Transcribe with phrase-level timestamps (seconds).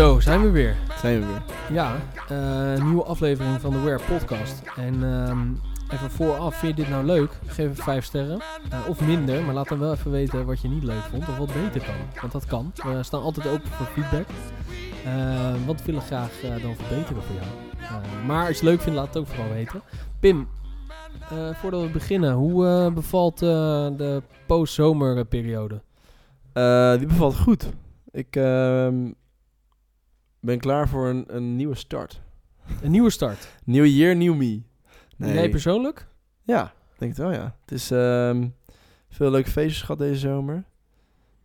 [0.00, 0.76] Zo, zijn we weer.
[1.00, 1.42] Zijn we weer.
[1.72, 1.96] Ja,
[2.28, 4.62] eh, nieuwe aflevering van de Wear Podcast.
[4.76, 5.38] En ehm,
[5.92, 7.38] even vooraf, vind je dit nou leuk?
[7.46, 8.40] Geef even 5 sterren.
[8.70, 11.36] Eh, of minder, maar laat dan wel even weten wat je niet leuk vond of
[11.36, 12.20] wat beter kan.
[12.20, 12.72] Want dat kan.
[12.74, 14.26] We staan altijd open voor feedback.
[15.04, 18.02] Eh, want we willen graag dan verbeteren voor jou.
[18.26, 19.82] Maar als je het leuk vindt, laat het ook vooral weten.
[20.20, 20.48] Pim,
[21.52, 25.82] voordat we beginnen, hoe bevalt de post-zomerperiode?
[26.98, 27.70] Die bevalt goed.
[28.12, 28.94] Ik ehm,
[30.40, 32.20] ben klaar voor een, een nieuwe start.
[32.82, 33.48] Een nieuwe start.
[33.64, 34.62] Nieuw year, nieuw me.
[35.16, 36.06] Jij persoonlijk?
[36.42, 37.56] Ja, ik denk het wel, ja.
[37.60, 38.48] Het is ehm,
[39.08, 40.64] veel leuke feestjes gehad deze zomer.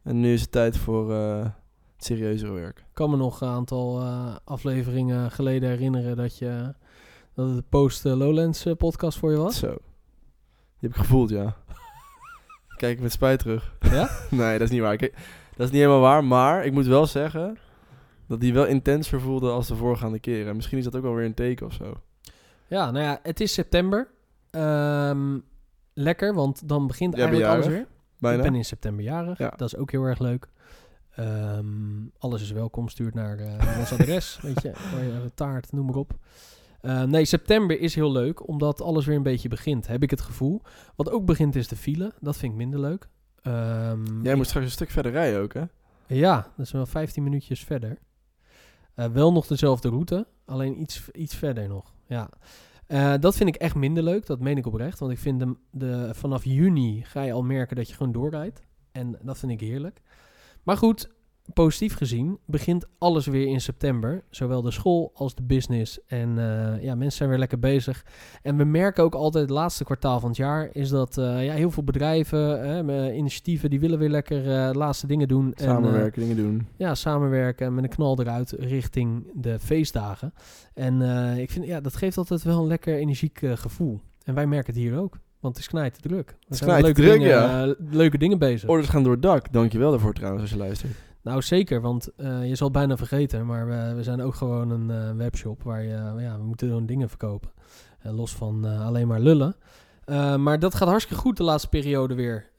[0.03, 1.43] En nu is het tijd voor eh,
[1.95, 2.77] het serieuzere werk.
[2.77, 6.73] Ik kan me nog een aantal eh, afleveringen geleden herinneren dat, je,
[7.33, 9.57] dat het de Post eh, Lowlands podcast voor je was.
[9.57, 9.67] Zo.
[9.67, 9.77] Die
[10.79, 11.55] heb ik gevoeld, ja.
[12.77, 13.75] Kijk met spijt terug.
[13.79, 14.09] Ja?
[14.29, 14.97] nee, dat is niet waar.
[14.97, 15.13] Kijk,
[15.55, 17.57] dat is niet helemaal waar, maar ik moet wel zeggen
[18.27, 20.49] dat die wel intenser voelde als de voorgaande keren.
[20.49, 21.93] En misschien is dat ook wel weer een teken of zo.
[22.67, 24.07] Ja, nou ja, het is september.
[24.51, 25.39] Ehm,
[25.93, 27.87] lekker, want dan begint eigenlijk alles weer.
[28.19, 28.37] Bijna.
[28.37, 29.37] Ik ben in september jarig.
[29.37, 29.53] Ja.
[29.55, 30.47] Dat is ook heel erg leuk.
[31.15, 31.65] Ehm,
[32.17, 32.89] alles is welkom.
[32.89, 34.39] Stuurt naar eh ons adres.
[34.41, 34.71] weet je,
[35.33, 36.13] taart, noem maar op.
[36.81, 39.87] Eh, nee, september is heel leuk, omdat alles weer een beetje begint.
[39.87, 40.61] Heb ik het gevoel.
[40.95, 42.13] Wat ook begint is de file.
[42.19, 43.07] Dat vind ik minder leuk.
[43.41, 45.63] Ehm, Jij moet straks een stuk verder rijden ook, hè?
[46.07, 47.97] Ja, dat is wel 15 minuutjes verder.
[48.95, 51.93] Eh, wel nog dezelfde route, alleen iets, iets verder nog.
[52.07, 52.29] Ja.
[52.87, 54.99] Eh, dat vind ik echt minder leuk, dat meen ik oprecht.
[54.99, 58.61] Want ik vind de, de, vanaf juni ga je al merken dat je gewoon doorrijdt.
[58.91, 60.01] En dat vind ik heerlijk.
[60.63, 61.09] Maar goed,
[61.53, 64.23] positief gezien begint alles weer in september.
[64.29, 65.99] Zowel de school als de business.
[66.07, 68.05] En eh, ja, mensen zijn weer lekker bezig.
[68.41, 70.69] En we merken ook altijd het laatste kwartaal van het jaar...
[70.71, 73.69] is dat eh, ja, heel veel bedrijven, met initiatieven...
[73.69, 75.53] die willen weer lekker eh, laatste dingen doen.
[75.53, 76.67] En, Samenwerken, dingen doen.
[76.75, 80.33] ja, samenwerken met een knal eruit richting de feestdagen.
[80.73, 81.01] En
[81.37, 84.01] ik vind, ja, dat geeft altijd wel een lekker energiek gevoel.
[84.23, 85.17] En wij merken het hier ook.
[85.39, 86.35] Want het is knijt druk.
[86.39, 87.75] We is zijn leuke druk, dingen, ja.
[87.91, 88.69] leuke dingen bezig.
[88.69, 89.51] Orders gaan door het dak.
[89.53, 91.04] Dankjewel daarvoor trouwens als je luistert.
[91.25, 91.81] Nou, zeker.
[91.81, 93.45] Want eh, je zal het bijna vergeten.
[93.45, 96.85] Maar we, we zijn ook gewoon een eh, webshop waar je, ja, we moeten gewoon
[96.85, 97.49] dingen verkopen.
[97.99, 99.55] Eh, los van alleen maar lullen.
[100.39, 102.49] Maar dat gaat hartstikke goed de laatste periode weer.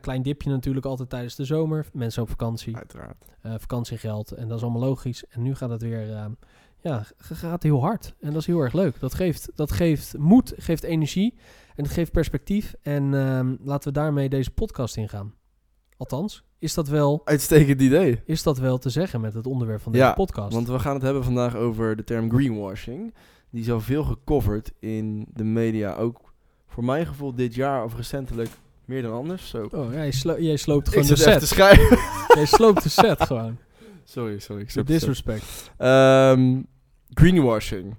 [0.00, 1.86] Klein dipje natuurlijk altijd tijdens de zomer.
[1.92, 2.76] Mensen op vakantie.
[2.76, 3.24] Uiteraard.
[3.42, 4.32] vakantiegeld.
[4.32, 5.24] En dat is allemaal logisch.
[5.28, 6.06] En nu gaat het weer,
[6.80, 8.14] ja, gaat heel hard.
[8.20, 9.00] En dat is heel erg leuk.
[9.00, 11.34] Dat geeft, dat geeft moed, geeft energie
[11.74, 12.74] en het geeft perspectief.
[12.82, 15.34] En ehm, laten we daarmee deze podcast ingaan.
[16.00, 18.22] Althans, is dat wel, Uitstekend idee.
[18.24, 20.54] is dat wel te zeggen met het onderwerp van deze Ja, podcast?
[20.54, 23.14] Want we gaan het hebben vandaag over de term greenwashing.
[23.50, 25.94] Die is al veel gecoverd in de media.
[25.94, 26.32] Ook
[26.68, 28.48] voor mijn gevoel dit jaar of recentelijk
[28.84, 29.48] meer dan anders.
[29.48, 29.68] Zo.
[29.70, 31.48] Oh, jij, slo jij sloopt gewoon de te set.
[32.36, 33.56] Jij sloopt de set gewoon.
[34.04, 34.62] sorry, sorry.
[34.74, 35.70] Ik disrespect.
[35.76, 36.60] Ehm,
[37.14, 37.94] greenwashing.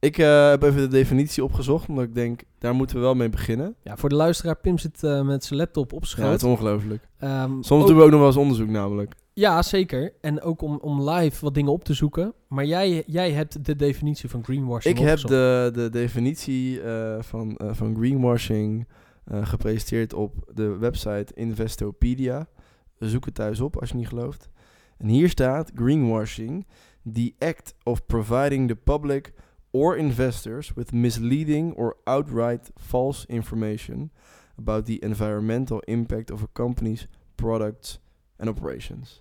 [0.00, 3.28] Ik eh, heb even de definitie opgezocht, omdat ik denk, daar moeten we wel mee
[3.28, 3.74] beginnen.
[3.82, 6.30] Ja, voor de luisteraar, Pim zit eh, met zijn laptop op Ja, schoot.
[6.30, 7.08] het is ongelooflijk.
[7.18, 9.14] Ehm, Soms ook- doen we ook nog wel eens onderzoek namelijk.
[9.32, 10.12] Ja, zeker.
[10.20, 12.32] En ook om, om live wat dingen op te zoeken.
[12.48, 17.60] Maar jij, jij hebt de definitie van greenwashing Ik heb de, de definitie eh, van,
[17.70, 18.88] van greenwashing
[19.42, 22.46] gepresenteerd op de website Investopedia.
[22.98, 24.48] Zoek het thuis op als je niet gelooft.
[24.98, 26.66] En hier staat greenwashing,
[27.12, 29.32] the act of providing the public
[29.72, 34.10] or investors with misleading or outright false information
[34.58, 37.98] about the environmental impact of a company's products
[38.38, 39.20] and operations.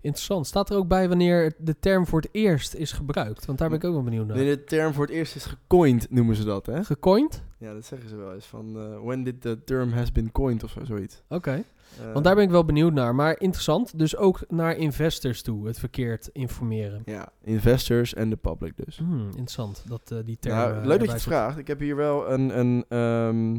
[0.00, 0.46] Interessant.
[0.46, 3.46] Staat er ook bij wanneer de term voor het eerst is gebruikt?
[3.46, 4.36] Want daar ben ik ook wel benieuwd naar.
[4.36, 6.84] Wanneer de term voor het eerst is gecoind, noemen ze dat, hè?
[6.84, 7.42] Gecoind?
[7.58, 8.46] Ja, dat zeggen ze wel eens.
[8.46, 11.22] Van eh, when did the term has been coined of zo, zoiets.
[11.28, 11.64] Oké.
[11.98, 13.14] Eh, Want daar ben ik wel benieuwd naar.
[13.14, 13.98] Maar interessant.
[13.98, 15.66] Dus ook naar investors toe.
[15.66, 17.02] Het verkeerd informeren.
[17.04, 18.96] Ja, investors en de public dus.
[18.98, 19.84] Hmm, interessant.
[19.86, 20.56] Dat eh, die term...
[20.56, 21.58] Nou, eh, leuk dat je het vraagt.
[21.58, 23.54] Ik heb hier wel een, een, ehm,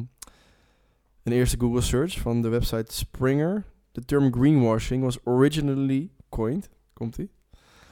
[1.24, 3.64] een eerste Google search van de website Springer.
[3.92, 7.30] The term greenwashing was originally coined, komt ie,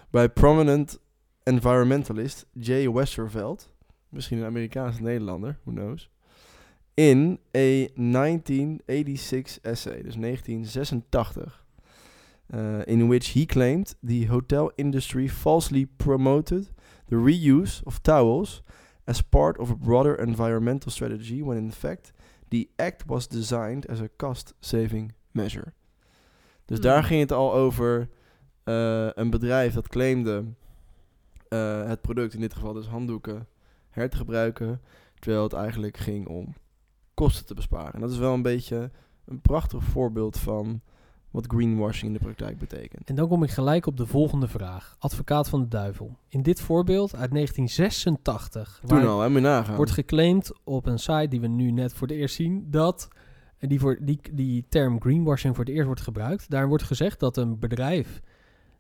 [0.10, 1.00] by prominent
[1.44, 3.74] environmentalist Jay Westerveld.
[4.10, 6.10] Misschien een Amerikaanse Nederlander, who knows.
[6.94, 11.64] In a 1986 essay, dus 1986.
[12.54, 16.72] uh, in which he claimed the hotel industry falsely promoted
[17.08, 18.62] the reuse of towels
[19.06, 22.12] as part of a broader environmental strategy, when in fact
[22.50, 25.74] the act was designed as a cost-saving measure.
[26.66, 26.88] Dus Hmm.
[26.88, 28.10] daar ging het al over
[28.70, 30.44] eh, een bedrijf dat claimde
[31.48, 33.48] eh, het product, in dit geval dus handdoeken,
[33.90, 34.82] her te gebruiken,
[35.20, 36.54] terwijl het eigenlijk ging om
[37.14, 37.94] kosten te besparen.
[37.94, 38.92] En dat is wel een beetje
[39.26, 40.82] een prachtig voorbeeld van
[41.32, 43.10] wat greenwashing in de praktijk betekent.
[43.10, 44.96] En dan kom ik gelijk op de volgende vraag.
[45.00, 46.18] Advocaat van de duivel.
[46.28, 49.76] In dit voorbeeld uit 1986, Toen al, hè, moet je nagaan.
[49.76, 53.08] wordt geclaimd op een site die we nu net voor het eerst zien, dat
[53.58, 56.50] en die, voor, die, die term greenwashing voor het eerst wordt gebruikt.
[56.50, 58.22] Daar wordt gezegd dat een bedrijf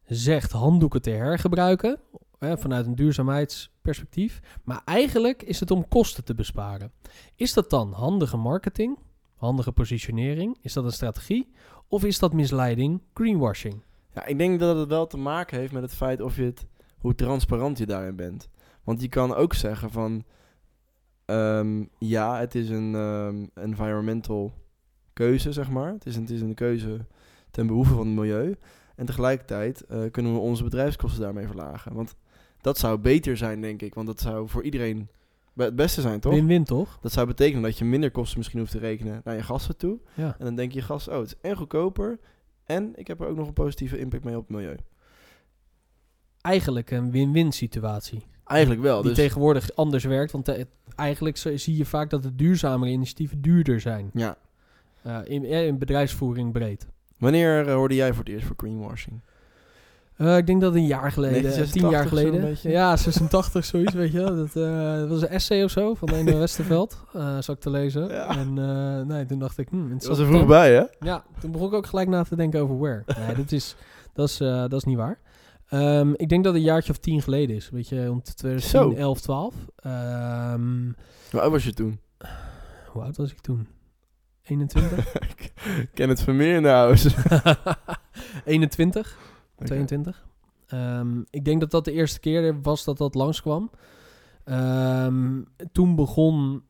[0.09, 1.99] zegt handdoeken te hergebruiken,
[2.39, 4.39] hè, vanuit een duurzaamheidsperspectief.
[4.63, 6.91] Maar eigenlijk is het om kosten te besparen.
[7.35, 8.97] Is dat dan handige marketing,
[9.35, 10.57] handige positionering?
[10.61, 11.51] Is dat een strategie?
[11.87, 13.83] Of is dat misleiding, greenwashing?
[14.13, 16.65] Ja, ik denk dat het wel te maken heeft met het feit of je het,
[16.97, 18.49] hoe transparant je daarin bent.
[18.83, 20.23] Want je kan ook zeggen van,
[21.25, 24.53] ehm, ja, het is een ehm, environmental
[25.13, 25.93] keuze, zeg maar.
[25.93, 27.05] Het is, een, het is een keuze
[27.51, 28.55] ten behoeve van het milieu.
[28.99, 31.93] En tegelijkertijd eh, kunnen we onze bedrijfskosten daarmee verlagen.
[31.93, 32.15] Want
[32.61, 33.93] dat zou beter zijn, denk ik.
[33.93, 35.09] Want dat zou voor iedereen
[35.55, 36.33] het beste zijn, toch?
[36.33, 36.97] Win-win toch?
[37.01, 39.99] Dat zou betekenen dat je minder kosten misschien hoeft te rekenen naar je gasten toe.
[40.13, 40.35] Ja.
[40.39, 42.19] En dan denk je gas, oh, het is en goedkoper.
[42.65, 44.77] En ik heb er ook nog een positieve impact mee op het milieu.
[46.41, 48.25] Eigenlijk een win-win situatie.
[48.45, 49.01] Eigenlijk wel.
[49.01, 50.31] die Dus, tegenwoordig anders werkt.
[50.31, 50.63] Want eh,
[50.95, 54.09] eigenlijk zie je vaak dat de duurzamere initiatieven duurder zijn.
[54.13, 54.37] ja.
[55.01, 56.87] Eh, in, in bedrijfsvoering breed.
[57.19, 59.21] Wanneer eh, hoorde jij voor het eerst voor greenwashing?
[60.15, 62.71] Eh, ik denk dat een jaar geleden, 1986 tien jaar geleden.
[62.79, 64.19] Ja, 86, zoiets, weet je.
[64.19, 67.69] Dat, eh, dat was een essay of zo van ene Westerveld, eh zat ik te
[67.69, 68.07] lezen.
[68.07, 68.37] Ja.
[68.37, 70.83] En eh, nee, toen dacht ik, hmm, Dat was er vroeg bij, hè?
[70.99, 73.03] Ja, toen begon ik ook gelijk na te denken over where.
[73.25, 73.75] Nee, dat is,
[74.13, 75.19] dat is, eh, dat is niet waar.
[75.69, 77.69] Ehm, ik denk dat het een jaartje of tien geleden is.
[77.69, 79.01] Weet je, rond 2010, Zo.
[79.01, 79.55] 11, 12.
[79.75, 80.85] Ehm,
[81.31, 81.99] Hoe oud was je toen?
[82.91, 83.67] hoe oud was ik toen?
[84.49, 85.13] 21?
[85.81, 87.09] ik ken het Vermeer de house.
[88.45, 89.17] 21?
[89.55, 89.65] Oké.
[89.65, 90.27] 22.
[90.67, 93.71] Ehm, ik denk dat dat de eerste keer was dat dat langskwam.
[94.43, 95.41] Ehm,
[95.71, 96.63] toen begon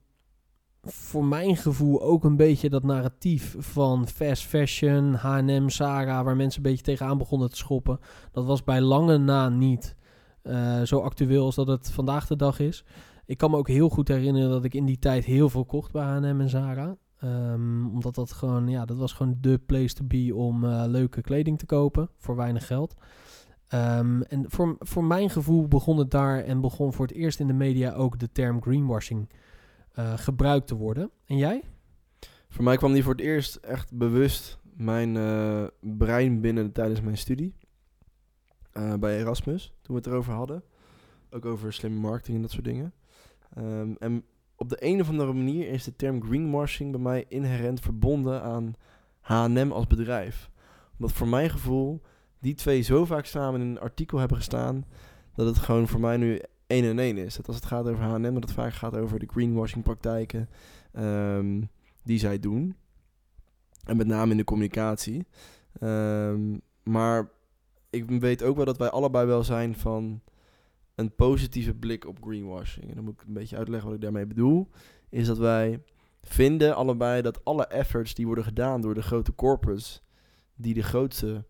[0.83, 6.63] voor mijn gevoel ook een beetje dat narratief van fast fashion, H&M, Zara, waar mensen
[6.63, 7.99] een beetje tegenaan begonnen te schoppen.
[8.31, 9.95] Dat was bij lange na niet
[10.41, 12.83] eh, zo actueel als dat het vandaag de dag is.
[13.25, 15.91] Ik kan me ook heel goed herinneren dat ik in die tijd heel veel kocht
[15.91, 16.97] bij H&M en Zara.
[17.19, 21.21] Ehm, omdat dat gewoon, ja, dat was gewoon de place to be om eh, leuke
[21.21, 22.95] kleding te kopen voor weinig geld.
[23.67, 27.47] Ehm, en voor, voor mijn gevoel begon het daar en begon voor het eerst in
[27.47, 29.29] de media ook de term greenwashing
[29.91, 31.09] eh, gebruikt te worden.
[31.25, 31.63] En jij?
[32.49, 37.17] Voor mij kwam die voor het eerst echt bewust mijn eh, brein binnen tijdens mijn
[37.17, 37.57] studie.
[38.99, 40.63] Bij Erasmus, toen we het erover hadden.
[41.29, 42.93] Ook over slimme marketing en dat soort dingen.
[43.53, 44.23] Ehm, en
[44.59, 48.73] op de een of andere manier is de term greenwashing bij mij inherent verbonden aan
[49.19, 50.49] H&M als bedrijf.
[50.97, 52.01] Omdat voor mijn gevoel
[52.39, 54.85] die twee zo vaak samen in een artikel hebben gestaan...
[55.35, 57.35] dat het gewoon voor mij nu één en één is.
[57.35, 60.49] Dat als het gaat over H&M, dat het vaak gaat over de greenwashing praktijken...
[60.91, 61.61] ehm,
[62.03, 62.75] die zij doen.
[63.83, 65.25] En met name in de communicatie.
[65.79, 67.29] Ehm, maar
[67.89, 70.21] ik weet ook wel dat wij allebei wel zijn van
[70.99, 72.89] een positieve blik op greenwashing.
[72.89, 74.69] En dan moet ik een beetje uitleggen wat ik daarmee bedoel.
[75.09, 75.83] Is dat wij
[76.21, 80.03] vinden allebei dat alle efforts die worden gedaan door de grote corporates,
[80.55, 81.45] die de grootste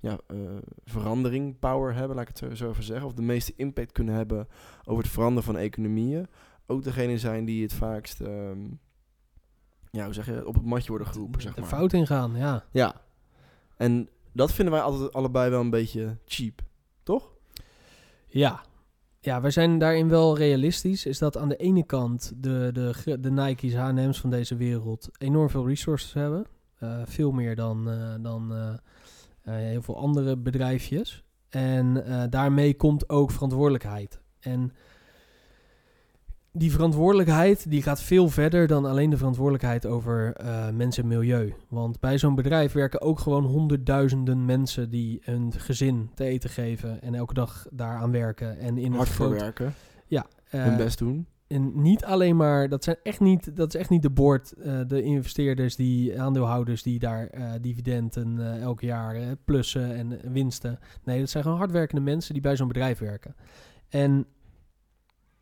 [0.00, 0.38] ja, eh,
[0.84, 4.48] verandering, power hebben, laat ik het zo, even zeggen, of de meeste impact kunnen hebben
[4.84, 6.26] over het veranderen van economieën,
[6.66, 8.64] ook degene zijn die het vaakst, ehm,
[9.90, 11.68] ja, hoe zeg je, op het matje worden geroepen, zeg de maar.
[11.70, 12.64] fout ingaan, ja.
[12.70, 12.94] Ja.
[13.76, 16.62] En dat vinden wij altijd allebei wel een beetje cheap,
[17.02, 17.32] toch?
[18.26, 18.62] Ja.
[19.26, 21.06] Ja, wij zijn daarin wel realistisch.
[21.06, 25.50] Is dat aan de ene kant de, de, de Nike's, H&M's van deze wereld enorm
[25.50, 26.46] veel resources hebben.
[26.78, 31.24] Eh, veel meer dan, eh, dan eh, heel veel andere bedrijfjes.
[31.48, 34.20] En daarmee komt ook verantwoordelijkheid.
[34.40, 34.72] En
[36.58, 41.54] die verantwoordelijkheid die gaat veel verder dan alleen de verantwoordelijkheid over eh, mensen en milieu.
[41.68, 47.02] Want bij zo'n bedrijf werken ook gewoon honderdduizenden mensen die hun gezin te eten geven
[47.02, 48.58] en elke dag daaraan werken.
[48.58, 49.74] En in Hard voor werken,
[50.06, 51.26] Ja, eh, hun best doen.
[51.46, 54.80] en niet alleen maar, dat zijn echt niet, dat is echt niet de board, eh,
[54.86, 60.78] de investeerders, die aandeelhouders die daar dividenden elk jaar plussen en winsten.
[61.04, 63.34] Nee, dat zijn gewoon hardwerkende mensen die bij zo'n bedrijf werken.
[63.88, 64.26] En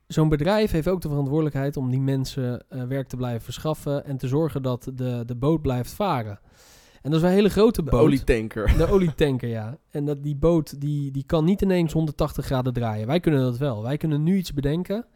[0.06, 4.16] zo'n bedrijf heeft ook de verantwoordelijkheid om die mensen eh, werk te blijven verschaffen en
[4.16, 6.40] te zorgen dat de, de boot blijft varen.
[7.02, 8.00] En dat is een hele grote De boot.
[8.00, 8.76] olietanker.
[8.76, 9.78] De olietanker, ja.
[9.90, 13.06] En dat die boot, die, die kan niet ineens 180 graden draaien.
[13.06, 13.82] Wij kunnen dat wel.
[13.82, 15.06] Wij kunnen nu iets bedenken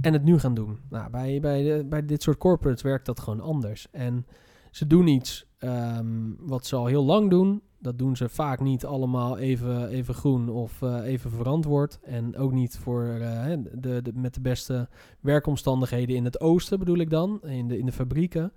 [0.00, 0.78] en het nu gaan doen.
[0.90, 3.86] Nou, bij, bij, de, bij dit soort corporates werkt dat gewoon anders.
[3.90, 4.26] En
[4.70, 6.06] ze doen iets ehm,
[6.38, 7.62] wat ze al heel lang doen.
[7.78, 11.98] Dat doen ze vaak niet allemaal even, even groen of eh, even verantwoord.
[12.02, 14.88] En ook niet voor, eh, de, de, met de beste
[15.20, 17.40] werkomstandigheden in het oosten, bedoel ik dan.
[17.42, 18.52] In de, in de fabrieken.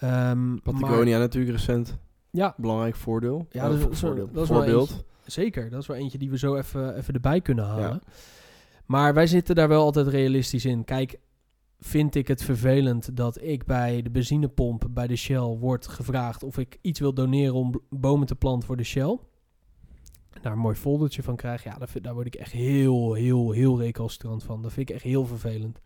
[0.00, 1.98] Maar- Patagonia natuurlijk recent
[2.30, 3.46] Ja, Belangrijk voordeel.
[3.50, 4.28] Ja, Eh, dat is- voordeel.
[4.32, 4.88] dat is wel Voorbeeld.
[4.90, 5.04] eentje.
[5.26, 5.70] zeker.
[5.70, 7.88] Dat is wel eentje die we zo even, even erbij kunnen halen.
[7.88, 8.00] Ja.
[8.86, 10.84] Maar wij zitten daar wel altijd realistisch in.
[10.84, 11.18] Kijk,
[11.84, 16.58] vind ik het vervelend dat ik bij de benzinepomp bij de Shell word gevraagd of
[16.58, 19.18] ik iets wil doneren om bomen te planten voor de Shell.
[20.42, 21.64] Daar een mooi foldertje van krijg.
[21.64, 24.62] Ja, daar, vind- daar word ik echt heel, heel, heel recalcitrant van.
[24.62, 25.80] Dat vind ik echt heel vervelend.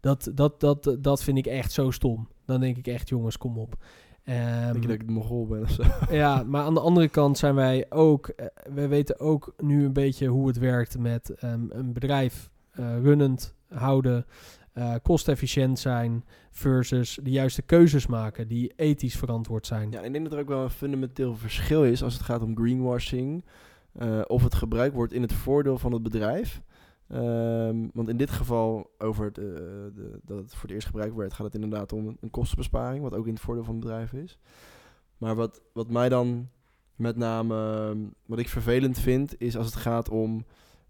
[0.00, 2.28] Dat, dat, dat, dat vind ik echt zo stom.
[2.44, 3.74] Dan denk ik echt, jongens, kom op.
[4.24, 5.82] Ehm, Denk je dat ik een mogol ben of zo?
[6.10, 9.92] ja, maar aan de andere kant zijn wij ook, eh, we weten ook nu een
[9.92, 14.26] beetje hoe het werkt met ehm, een bedrijf eh, runnend houden,
[14.74, 19.90] eh, kostefficiënt zijn versus de juiste keuzes maken die ethisch verantwoord zijn.
[19.90, 22.56] Ja, ik denk dat er ook wel een fundamenteel verschil is als het gaat om
[22.56, 23.44] greenwashing.
[23.92, 26.62] eh, of het gebruikt wordt in het voordeel van het bedrijf.
[27.08, 31.14] Ehm, want in dit geval, over het, eh, de, dat het voor het eerst gebruikt
[31.14, 34.12] werd, gaat het inderdaad om een, kostenbesparing, wat ook in het voordeel van het bedrijf
[34.12, 34.38] is.
[35.18, 36.48] Maar wat, wat mij dan
[36.96, 40.44] met name, ehm, wat ik vervelend vind, is als het gaat om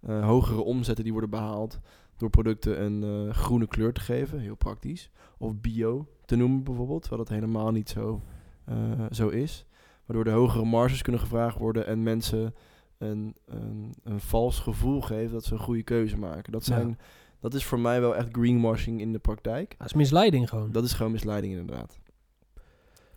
[0.06, 1.80] hogere omzetten die worden behaald
[2.24, 5.10] door producten een eh, groene kleur te geven, heel praktisch.
[5.38, 8.22] Of bio te noemen bijvoorbeeld, terwijl dat helemaal niet zo,
[8.64, 8.74] eh,
[9.10, 9.66] zo is.
[10.06, 12.54] Waardoor de hogere marges kunnen gevraagd worden en mensen
[12.98, 16.52] een, een, een vals gevoel geven dat ze een goede keuze maken.
[16.52, 16.74] Dat, Ja.
[16.74, 16.98] zijn,
[17.40, 19.74] dat is voor mij wel echt greenwashing in de praktijk.
[19.78, 20.72] Dat is misleiding gewoon.
[20.72, 21.98] Dat is gewoon misleiding inderdaad.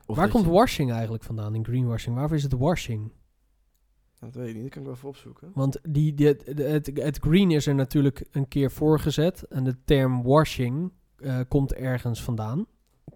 [0.05, 2.15] Of Waar komt je- washing eigenlijk vandaan in greenwashing?
[2.15, 3.11] Waarvoor is het washing?
[4.19, 5.51] Dat weet ik niet, dat kan ik wel even opzoeken.
[5.53, 9.43] Want die, die, het, het, het green is er natuurlijk een keer voorgezet.
[9.43, 12.65] En de term washing eh, komt ergens vandaan.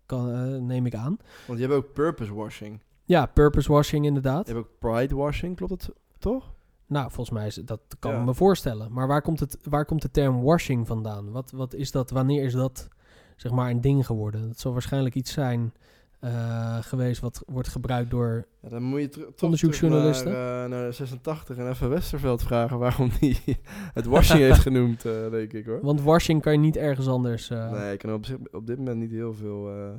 [0.06, 1.18] Kan, eh, neem ik aan.
[1.48, 2.80] Want je hebt ook purpose washing.
[3.04, 4.48] Ja, purpose washing inderdaad.
[4.48, 6.54] Je hebt ook pride washing, klopt het toch?
[6.86, 8.20] Nou, volgens mij is dat kan Ja.
[8.20, 8.92] ik me voorstellen.
[8.94, 11.32] Maar waar komt, het, waar komt de term washing vandaan?
[11.32, 12.88] Wat, wat is dat, wanneer is dat
[13.36, 14.48] zeg maar een ding geworden?
[14.48, 15.74] Dat zal waarschijnlijk iets zijn
[16.22, 18.46] eh, geweest wat wordt gebruikt door...
[18.62, 20.32] Ja, dan moet je Onderzoeksjournalisten?
[20.32, 23.38] Naar, eh, naar de 86 en even Westerveld vragen waarom die
[23.94, 25.80] het washing heeft genoemd, eh, denk ik hoor.
[25.82, 27.50] Want washing kan je niet ergens anders...
[27.50, 29.70] eh, Nee, ik kan op, zich- op dit moment niet heel veel...
[29.70, 29.90] eh,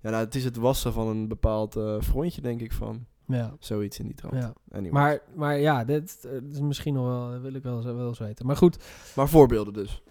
[0.00, 3.54] Ja, nou, het is het wassen van een bepaald eh, frontje, denk ik, van ja,
[3.58, 4.34] zoiets in die trant.
[4.34, 4.52] ja.
[4.70, 4.92] Anyways.
[4.92, 7.40] Maar, maar ja, dit, eh, dit is misschien nog wel...
[7.40, 8.46] wil ik wel, eens- wel eens weten.
[8.46, 8.78] Maar goed,
[9.16, 10.02] Maar voorbeelden dus.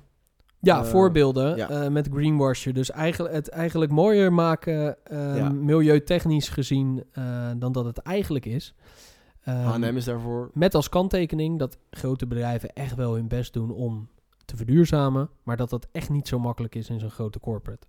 [0.62, 1.70] Ja, Eh, voorbeelden ja.
[1.70, 2.74] eh, met greenwashen.
[2.74, 5.50] Dus eigenlijk, het eigenlijk mooier maken, eh, Ja.
[5.50, 7.04] milieutechnisch gezien,
[7.58, 8.74] dan dat het eigenlijk is.
[9.44, 10.50] Ehm, H&M is daarvoor...
[10.54, 14.10] met als kanttekening dat grote bedrijven echt wel hun best doen om
[14.46, 17.88] te verduurzamen, maar dat dat echt niet zo makkelijk is in zo'n grote corporate.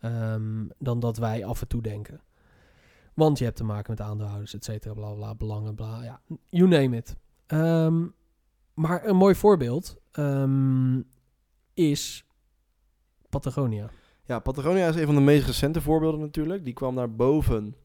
[0.00, 2.20] Ehm, dan dat wij af en toe denken.
[3.14, 6.02] Want je hebt te maken met aandeelhouders, et cetera, bla bla, belangen, bla.
[6.02, 7.16] Ja, you name it.
[7.46, 8.04] Ehm,
[8.74, 11.00] maar een mooi voorbeeld ehm,
[11.74, 12.24] is
[13.28, 13.90] Patagonia.
[14.24, 16.64] Ja, Patagonia is een van de meest recente voorbeelden natuurlijk.
[16.64, 17.76] Die kwam naar boven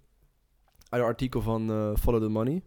[0.90, 2.64] uit een artikel van eh, Follow the Money.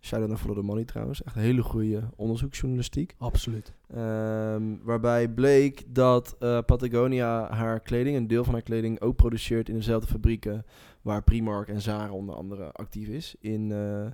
[0.00, 1.22] Shout-out naar Follow the Money trouwens.
[1.22, 3.14] Echt een hele goede onderzoeksjournalistiek.
[3.18, 3.72] Absoluut.
[3.88, 9.68] Ehm, waarbij bleek dat eh, Patagonia haar kleding, een deel van haar kleding, ook produceert
[9.68, 10.64] in dezelfde fabrieken
[11.02, 13.34] waar Primark en Zara onder andere actief is.
[13.40, 14.10] In, eh,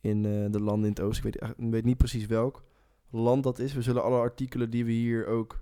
[0.00, 1.26] in de landen in het oosten.
[1.26, 2.62] Ik weet, weet niet precies welk
[3.10, 3.72] land dat is.
[3.72, 5.60] We zullen alle artikelen die we hier ook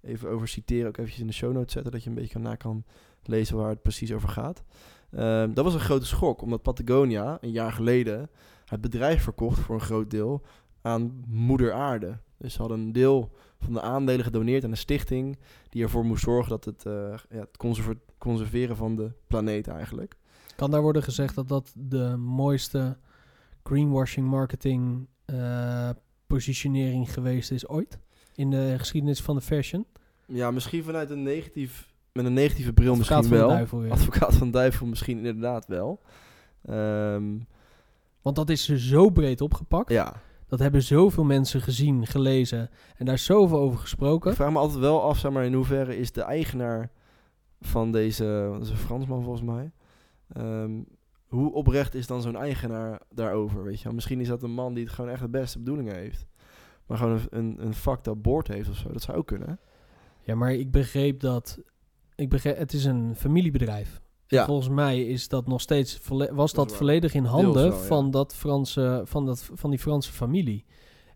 [0.00, 2.54] even over citeren, ook eventjes in de show notes zetten, dat je een beetje na
[2.54, 2.84] kan
[3.22, 4.62] lezen waar het precies over gaat.
[5.10, 8.30] Ehm, dat was een grote schok, omdat Patagonia een jaar geleden
[8.64, 10.42] het bedrijf verkocht voor een groot deel
[10.82, 12.18] aan Moeder Aarde.
[12.36, 15.38] Dus ze hadden een deel van de aandelen gedoneerd aan een stichting
[15.68, 20.16] die ervoor moest zorgen dat het, eh, ja, het conserver- conserveren van de planeet eigenlijk.
[20.56, 22.96] Kan daar worden gezegd dat dat de mooiste
[23.62, 25.90] greenwashing marketing eh,
[26.28, 27.98] positionering geweest is ooit?
[28.34, 29.86] In de geschiedenis van de fashion?
[30.26, 33.48] Ja, misschien vanuit een negatief, met een negatieve bril Advocaat misschien wel.
[33.48, 33.90] duivel.
[33.90, 36.00] Advocaat van duivel misschien inderdaad wel.
[36.64, 37.24] Ehm,
[38.22, 39.90] Want dat is zo breed opgepakt.
[39.90, 44.30] ja, Dat hebben zoveel mensen gezien, gelezen en daar zoveel over gesproken.
[44.30, 46.90] ik vraag me altijd wel af, zeg maar, in hoeverre is de eigenaar
[47.60, 49.70] van deze, dat is een Fransman volgens mij,
[50.32, 50.70] ehm,
[51.28, 53.94] hoe oprecht is dan zo'n eigenaar daarover, weet je wel?
[53.94, 56.26] Misschien is dat een man die het gewoon echt de beste bedoelingen heeft.
[56.86, 58.92] Maar gewoon een, een, een fucked up board heeft of zo.
[58.92, 59.54] Dat zou ook kunnen, hè?
[60.22, 61.58] Ja, maar ik begreep dat...
[62.14, 64.00] Ik begreep, het is een familiebedrijf.
[64.26, 64.44] Ja.
[64.44, 67.86] Volgens mij is dat nog steeds was dat volledig in handen wel, ja.
[67.86, 70.64] van, dat Franse, van, dat, van die Franse familie.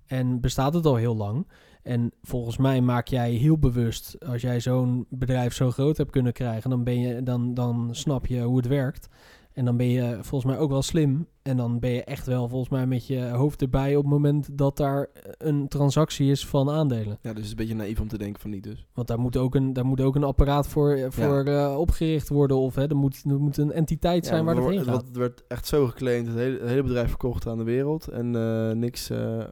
[0.07, 1.47] En bestaat het al heel lang.
[1.83, 6.33] En volgens mij maak jij heel bewust, als jij zo'n bedrijf zo groot hebt kunnen
[6.33, 9.09] krijgen, dan, ben je, dan, dan snap je hoe het werkt.
[9.54, 11.26] En dan ben je volgens mij ook wel slim.
[11.42, 14.59] En dan ben je echt wel volgens mij met je hoofd erbij op het moment
[14.59, 17.18] dat daar een transactie is van aandelen.
[17.23, 18.87] Ja, dus het is een beetje naïef om te denken van niet dus.
[18.94, 22.56] Want daar moet ook een, daar moet ook een apparaat voor, voor eh, opgericht worden.
[22.56, 25.06] Of hè, er, moet, er moet een entiteit zijn waar het heen gaat.
[25.06, 26.26] Het werd echt zo geclaimd.
[26.26, 28.09] Het hele, het hele bedrijf verkocht aan de wereld.
[28.09, 29.44] En eh, niks, eh,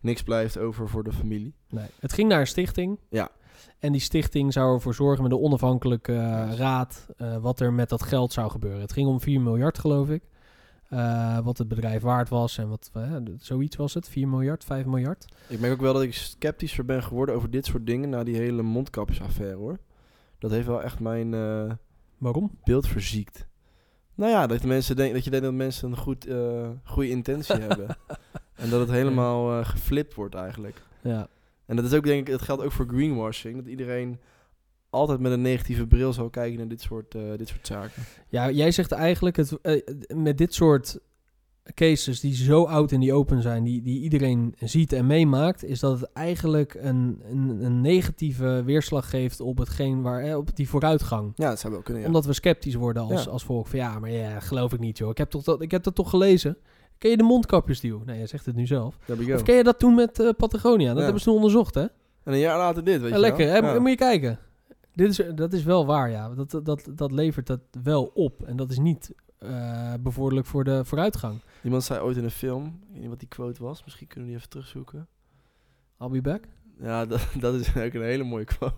[0.00, 1.54] niks blijft over voor de familie.
[1.68, 1.86] Nee.
[1.98, 2.98] Het ging naar een stichting.
[3.08, 3.30] Ja.
[3.78, 7.06] En die stichting zou ervoor zorgen met een onafhankelijke raad
[7.40, 8.80] wat er met dat geld zou gebeuren.
[8.80, 10.22] Het ging om 4 miljard, geloof ik.
[10.90, 12.90] Uh, wat het bedrijf waard was en wat
[13.38, 15.24] zoiets was het, 4 miljard, 5 miljard.
[15.48, 18.36] Ik merk ook wel dat ik sceptischer ben geworden over dit soort dingen na die
[18.36, 19.78] hele mondkapjesaffaire hoor.
[20.38, 21.30] Dat heeft wel echt mijn
[22.18, 22.58] Waarom?
[22.64, 23.46] beeld verziekt.
[24.14, 26.26] Nou ja, dat, mensen denk, dat je denkt dat mensen een goed,
[26.84, 27.96] goede intentie hebben.
[28.54, 30.82] En dat het helemaal geflipt wordt eigenlijk.
[31.02, 31.28] Ja.
[31.66, 33.56] En dat is ook denk ik, het geldt ook voor greenwashing.
[33.56, 34.20] Dat iedereen
[34.90, 38.02] altijd met een negatieve bril zou kijken naar dit soort, uh, dit soort zaken.
[38.28, 39.80] Ja, jij zegt eigenlijk het, uh,
[40.14, 40.98] met dit soort
[41.74, 45.80] cases die zo oud in die open zijn, die, die iedereen ziet en meemaakt, is
[45.80, 50.68] dat het eigenlijk een, een, een negatieve weerslag geeft op hetgeen waar, eh, op die
[50.68, 51.32] vooruitgang.
[51.34, 52.02] Ja, dat zou wel kunnen.
[52.02, 52.08] Ja.
[52.08, 53.30] Omdat we sceptisch worden als, ja.
[53.30, 53.66] als volk.
[53.66, 55.10] Van ja, maar ja, geloof ik niet, joh.
[55.10, 56.56] Ik heb, toch dat, ik heb dat toch gelezen.
[56.98, 58.02] Ken je de mondkapjesdeal?
[58.04, 58.98] Nee, jij zegt het nu zelf.
[59.34, 60.94] Of ken je dat toen met uh, Patagonia?
[60.94, 61.80] Dat hebben ze toen onderzocht, hè?
[62.24, 63.72] En een jaar later dit, weet je Lekker, wel?
[63.72, 63.80] hè?
[63.80, 64.38] Moet je kijken.
[64.92, 66.34] Dit is, dat is wel waar, ja.
[66.34, 68.42] Dat, dat, dat levert dat wel op.
[68.42, 71.40] En dat is niet uh, bevorderlijk voor de vooruitgang.
[71.62, 74.24] Iemand zei ooit in een film, ik weet niet wat die quote was, misschien kunnen
[74.24, 75.08] we die even terugzoeken.
[76.00, 76.44] I'll be back?
[76.80, 78.74] Ja, dat, dat is ook een hele mooie quote.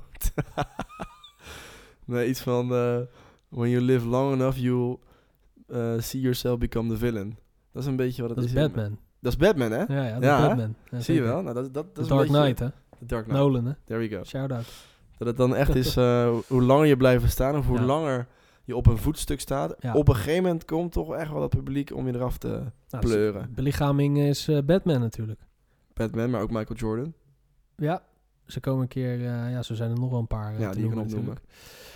[2.05, 3.01] nee, iets van, uh,
[3.49, 7.39] when you live long enough, uh, see yourself become the villain.
[7.77, 8.55] Dat is een beetje wat het dat is.
[8.55, 8.99] Dat is Batman.
[9.21, 9.95] Dat is Batman, hè?
[9.95, 10.75] Ja, ja dat ja, is Batman.
[10.91, 11.43] Ja, Zie je wel?
[11.43, 12.69] Nou, dat, dat, dat The Dark Knight, hè?
[12.99, 13.43] The Dark Knight.
[13.43, 13.73] Nolan, hè?
[13.85, 14.25] There we go.
[14.25, 14.65] Shout-out.
[15.19, 17.85] Dat het dan echt is, uh, hoe langer je blijft staan of hoe Ja.
[17.85, 18.27] langer
[18.65, 19.75] je op een voetstuk staat.
[19.79, 19.95] Ja.
[19.95, 23.05] Op een gegeven moment komt toch echt wel dat publiek om je eraf te Nou,
[23.05, 23.53] pleuren.
[23.55, 25.41] Belichaming is eh, Batman natuurlijk.
[25.95, 27.13] Batman, maar ook Michael Jordan.
[27.77, 28.03] Ja,
[28.47, 29.13] ze komen een keer...
[29.15, 31.25] eh, ja, zo zijn er nog wel een paar eh, Ja, die noemen opnoemen.
[31.25, 31.41] natuurlijk.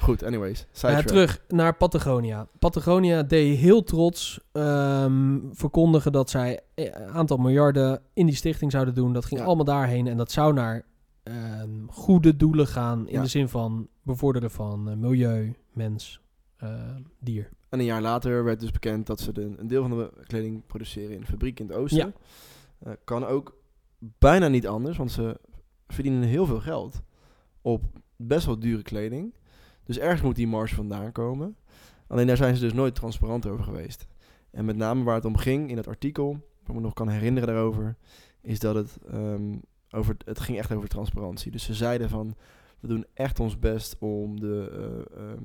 [0.00, 0.60] Goed, anyways.
[0.60, 1.06] Eh, Sidetrack.
[1.06, 2.46] terug naar Patagonia.
[2.58, 8.94] Patagonia deed heel trots ehm, verkondigen dat zij een aantal miljarden in die stichting zouden
[8.94, 9.12] doen.
[9.12, 9.46] Dat ging Ja.
[9.46, 10.84] allemaal daarheen en dat zou naar
[11.22, 13.22] ehm, goede doelen gaan in Ja.
[13.22, 16.20] de zin van bevorderen van eh, milieu, mens,
[16.56, 16.74] eh,
[17.20, 17.48] dier.
[17.68, 20.66] En een jaar later werd dus bekend dat ze de, een deel van de kleding
[20.66, 21.98] produceren in een fabriek in het oosten.
[21.98, 22.12] Ja.
[22.78, 23.56] Eh, kan ook
[24.18, 25.40] bijna niet anders, want ze
[25.92, 27.02] verdienen heel veel geld
[27.60, 27.82] op
[28.16, 29.34] best wel dure kleding.
[29.84, 31.56] Dus ergens moet die marge vandaan komen.
[32.06, 34.06] Alleen daar zijn ze dus nooit transparant over geweest.
[34.50, 37.08] En met name waar het om ging in het artikel, wat ik me nog kan
[37.08, 37.96] herinneren daarover,
[38.40, 39.56] is dat het, ehm,
[39.90, 41.50] over, het ging echt over transparantie.
[41.50, 42.36] Dus ze zeiden van,
[42.80, 45.42] we doen echt ons best om de, eh, ehm,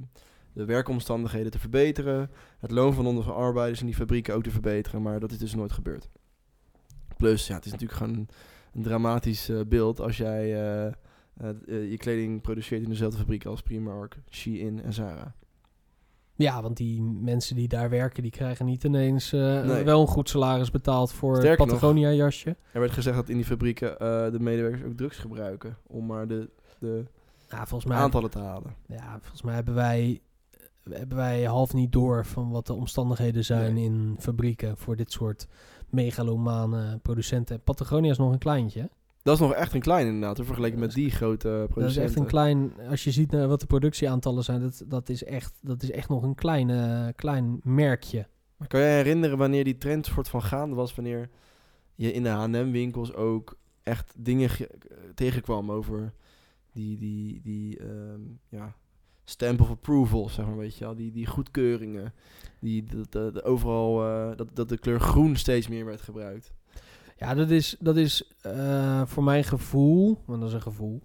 [0.53, 5.01] de werkomstandigheden te verbeteren, het loon van onze arbeiders in die fabrieken ook te verbeteren,
[5.01, 6.09] maar dat is dus nooit gebeurd.
[7.17, 8.27] Plus, ja, het is natuurlijk gewoon
[8.75, 10.93] een, dramatisch eh, beeld als jij eh, eh,
[11.91, 15.33] je kleding produceert in dezelfde fabriek als Primark, Shein en Zara.
[16.37, 19.83] Ja, want die mensen die daar werken, die krijgen niet ineens Nee.
[19.83, 22.55] wel een goed salaris betaald voor het Sterker nog- Patagonia jasje.
[22.71, 23.95] Er werd gezegd dat in die fabrieken
[24.31, 27.03] de medewerkers ook drugs gebruiken om maar de, de
[27.49, 28.75] Ja, volgens mij aantallen te halen.
[28.87, 30.21] Ja, volgens mij hebben wij,
[30.89, 33.83] hebben wij half niet door van wat de omstandigheden zijn Nee.
[33.83, 35.47] in fabrieken voor dit soort
[35.89, 37.61] megalomane producenten.
[37.61, 38.89] Patagonia is nog een kleintje.
[39.23, 41.81] Dat is nog echt een klein inderdaad, vergeleken met die grote producenten.
[41.81, 45.09] Dat is echt een klein, als je ziet naar wat de productieaantallen zijn, dat, dat,
[45.09, 48.27] is, echt, dat is echt nog een kleine, klein merkje.
[48.57, 51.29] Maar kan jij herinneren wanneer die trend soort van gaande was, wanneer
[51.95, 56.13] je in de H&M-winkels ook echt dingen ge- eh, tegenkwam over
[56.71, 58.19] die, die, die ehm,
[58.49, 58.75] ja,
[59.25, 62.13] stamp of approval, zeg maar, weet je wel, die, die goedkeuringen,
[62.59, 66.51] die, dat, dat overal, eh, dat, dat de kleur groen steeds meer werd gebruikt.
[67.17, 71.01] Ja, dat is, dat is eh, voor mijn gevoel, want dat is een gevoel,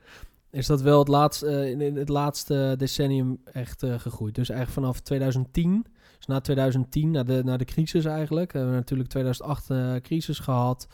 [0.50, 4.34] is dat wel het laatste, eh, in, in het laatste decennium echt gegroeid.
[4.34, 8.76] Dus eigenlijk vanaf 2010, dus na 2010, na de, na de crisis eigenlijk, hebben we
[8.76, 10.88] natuurlijk 2008 eh crisis gehad,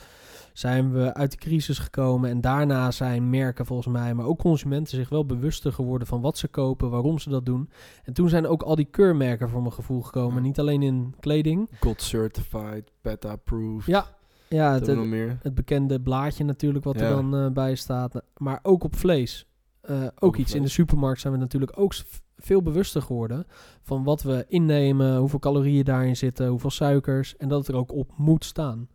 [0.58, 4.96] zijn we uit de crisis gekomen en daarna zijn merken volgens mij, maar ook consumenten
[4.96, 7.70] zich wel bewuster geworden van wat ze kopen, waarom ze dat doen.
[8.04, 11.70] En toen zijn ook al die keurmerken voor mijn gevoel gekomen, niet alleen in kleding.
[11.80, 13.86] God certified, beta approved.
[13.86, 14.06] Ja,
[14.48, 18.22] ja het, het, het bekende blaadje natuurlijk wat er dan eh, bij staat.
[18.36, 19.46] Maar ook op vlees.
[19.80, 20.54] Eh, ook iets.
[20.54, 21.94] In de supermarkt zijn we natuurlijk ook
[22.36, 23.46] veel bewuster geworden
[23.82, 27.92] van wat we innemen, hoeveel calorieën daarin zitten, hoeveel suikers en dat het er ook
[27.92, 28.88] op moet staan.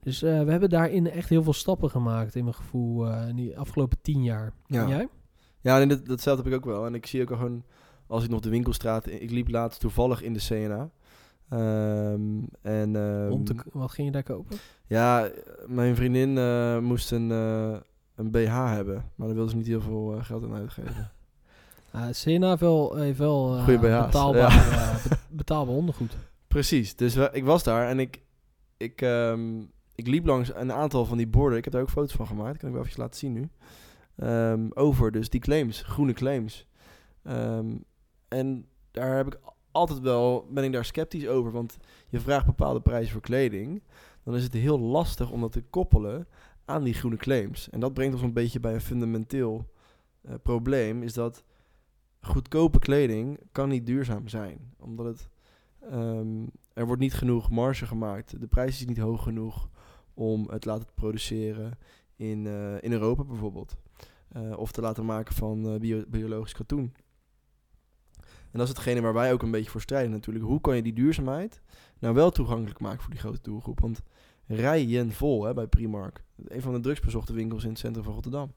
[0.00, 3.36] Dus eh, we hebben daarin echt heel veel stappen gemaakt in mijn gevoel eh, in
[3.36, 4.52] die afgelopen tien jaar.
[4.66, 4.82] Ja.
[4.82, 5.08] En jij?
[5.60, 6.86] Ja, en dat, datzelfde heb ik ook wel.
[6.86, 7.64] En ik zie ook al gewoon,
[8.06, 9.06] als ik nog de winkelstraat...
[9.06, 10.90] Ik liep laatst toevallig in de CNA.
[11.48, 12.20] Ehm,
[12.62, 14.56] en ehm, Om te, wat ging je daar kopen?
[14.86, 15.28] ja,
[15.66, 17.76] mijn vriendin eh, moest een, eh,
[18.14, 21.10] een BH hebben, maar daar wilde ze niet heel veel eh, geld aan uitgeven.
[21.94, 24.92] Uh, Sena heeft wel, heeft wel eh, betaalbaar, ja.
[24.92, 26.16] eh, be- betaalbaar ondergoed.
[26.48, 28.22] Precies, dus ik was daar en ik,
[28.76, 29.62] ik, ehm,
[29.98, 31.58] ik liep langs een aantal van die borden.
[31.58, 33.48] Ik heb daar ook foto's van gemaakt, kan ik wel even laten zien nu.
[34.16, 36.66] Ehm, over dus die claims, groene claims.
[37.22, 37.76] Ehm,
[38.28, 41.76] en daar heb ik altijd wel, ben ik daar sceptisch over, want
[42.08, 43.82] je vraagt bepaalde prijzen voor kleding.
[44.22, 46.28] Dan is het heel lastig om dat te koppelen
[46.64, 47.70] aan die groene claims.
[47.70, 49.70] En dat brengt ons een beetje bij een fundamenteel
[50.22, 51.44] eh, probleem, is dat
[52.20, 54.74] goedkope kleding kan niet duurzaam zijn.
[54.78, 55.28] Omdat het
[55.90, 58.40] Ehm, er wordt niet genoeg marge gemaakt.
[58.40, 59.68] De prijs is niet hoog genoeg
[60.18, 61.78] om het te laten produceren
[62.16, 63.76] in, eh, in Europa bijvoorbeeld.
[64.28, 66.92] Eh, of te laten maken van eh, bio- biologisch katoen.
[68.50, 70.44] En dat is hetgene waar wij ook een beetje voor strijden natuurlijk.
[70.44, 71.62] Hoe kan je die duurzaamheid
[71.98, 73.80] nou wel toegankelijk maken voor die grote doelgroep?
[73.80, 74.02] Want
[74.46, 76.24] rijen vol hè, bij Primark.
[76.44, 78.52] Een van de drugsbezochte winkels in het centrum van Rotterdam.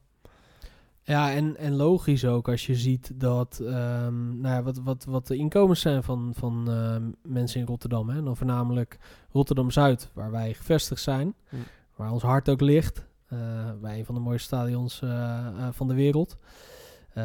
[1.03, 5.27] Ja, en, en logisch ook als je ziet dat ehm, nou ja, wat, wat, wat
[5.27, 8.09] de inkomens zijn van, van ehm, mensen in Rotterdam.
[8.09, 8.23] Hè?
[8.23, 8.99] Dan voornamelijk
[9.31, 11.33] Rotterdam-Zuid, waar wij gevestigd zijn.
[11.49, 11.55] Hm.
[11.95, 13.05] Waar ons hart ook ligt.
[13.27, 13.37] eh,
[13.81, 16.37] bij een van de mooiste stadions eh, eh, van de wereld.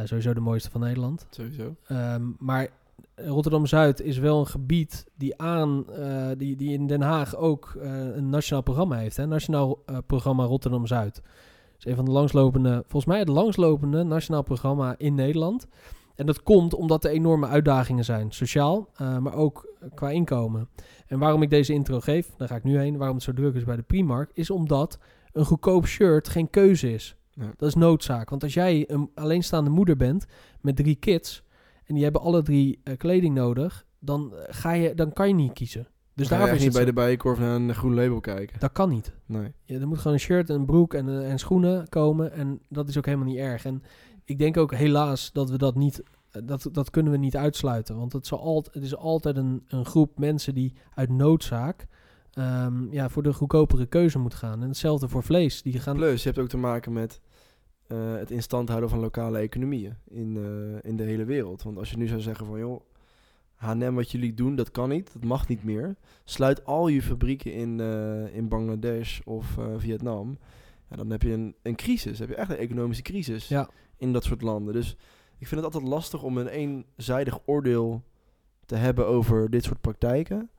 [0.04, 1.26] Sowieso de mooiste van Nederland.
[1.30, 1.74] Sowieso.
[1.86, 2.68] Ehm, maar
[3.14, 5.84] Rotterdam-Zuid is wel een gebied die, aan,
[6.36, 9.16] die, die in Den Haag ook een nationaal programma heeft.
[9.16, 9.26] Hè?
[9.26, 11.22] Nationaal programma Rotterdam-Zuid.
[11.76, 15.66] Dat is een van de langslopende, volgens mij het langslopende nationaal programma in Nederland.
[16.14, 20.68] En dat komt omdat er enorme uitdagingen zijn, sociaal, eh, maar ook qua inkomen.
[21.06, 23.54] En waarom ik deze intro geef, daar ga ik nu heen, waarom het zo druk
[23.54, 24.98] is bij de Primark, is omdat
[25.32, 27.16] een goedkoop shirt geen keuze is.
[27.30, 27.52] Ja.
[27.56, 28.30] Dat is noodzaak.
[28.30, 30.26] Want als jij een alleenstaande moeder bent
[30.60, 31.42] met drie kids
[31.84, 35.34] en die hebben alle drie eh, kleding nodig, dan, eh, ga je, dan kan je
[35.34, 35.88] niet kiezen.
[36.16, 38.60] Dus daar daarvoor niet is het bij zo- de bijenkorf naar een groen label kijken.
[38.60, 39.12] Dat kan niet.
[39.26, 39.52] Nee.
[39.64, 42.32] Ja, er moet gewoon een shirt, een broek en, eh, en schoenen komen.
[42.32, 43.64] En dat is ook helemaal niet erg.
[43.64, 43.82] En
[44.24, 46.02] ik denk ook helaas dat we dat niet...
[46.30, 47.96] eh, Dat, dat kunnen we niet uitsluiten.
[47.96, 51.86] Want het, zal het is altijd een, een groep mensen die uit noodzaak...
[52.32, 54.62] ehm, ja, voor de goedkopere keuze moet gaan.
[54.62, 55.62] En hetzelfde voor vlees.
[55.62, 57.20] Die gaan, Plus, je hebt ook te maken met
[57.86, 61.62] eh, het in stand houden van lokale economieën in, eh, in de hele wereld.
[61.62, 62.80] Want als je nu zou zeggen van, joh,
[63.56, 65.96] H&M wat jullie doen, dat kan niet, dat mag niet meer.
[66.24, 70.38] Sluit al je fabrieken in, eh, in Bangladesh of eh, Vietnam.
[70.90, 73.68] Ja, dan heb je een, een crisis, heb je echt een economische crisis Ja.
[73.96, 74.74] in dat soort landen.
[74.74, 74.96] Dus
[75.38, 78.02] ik vind het altijd lastig om een eenzijdig oordeel
[78.66, 80.50] te hebben over dit soort praktijken.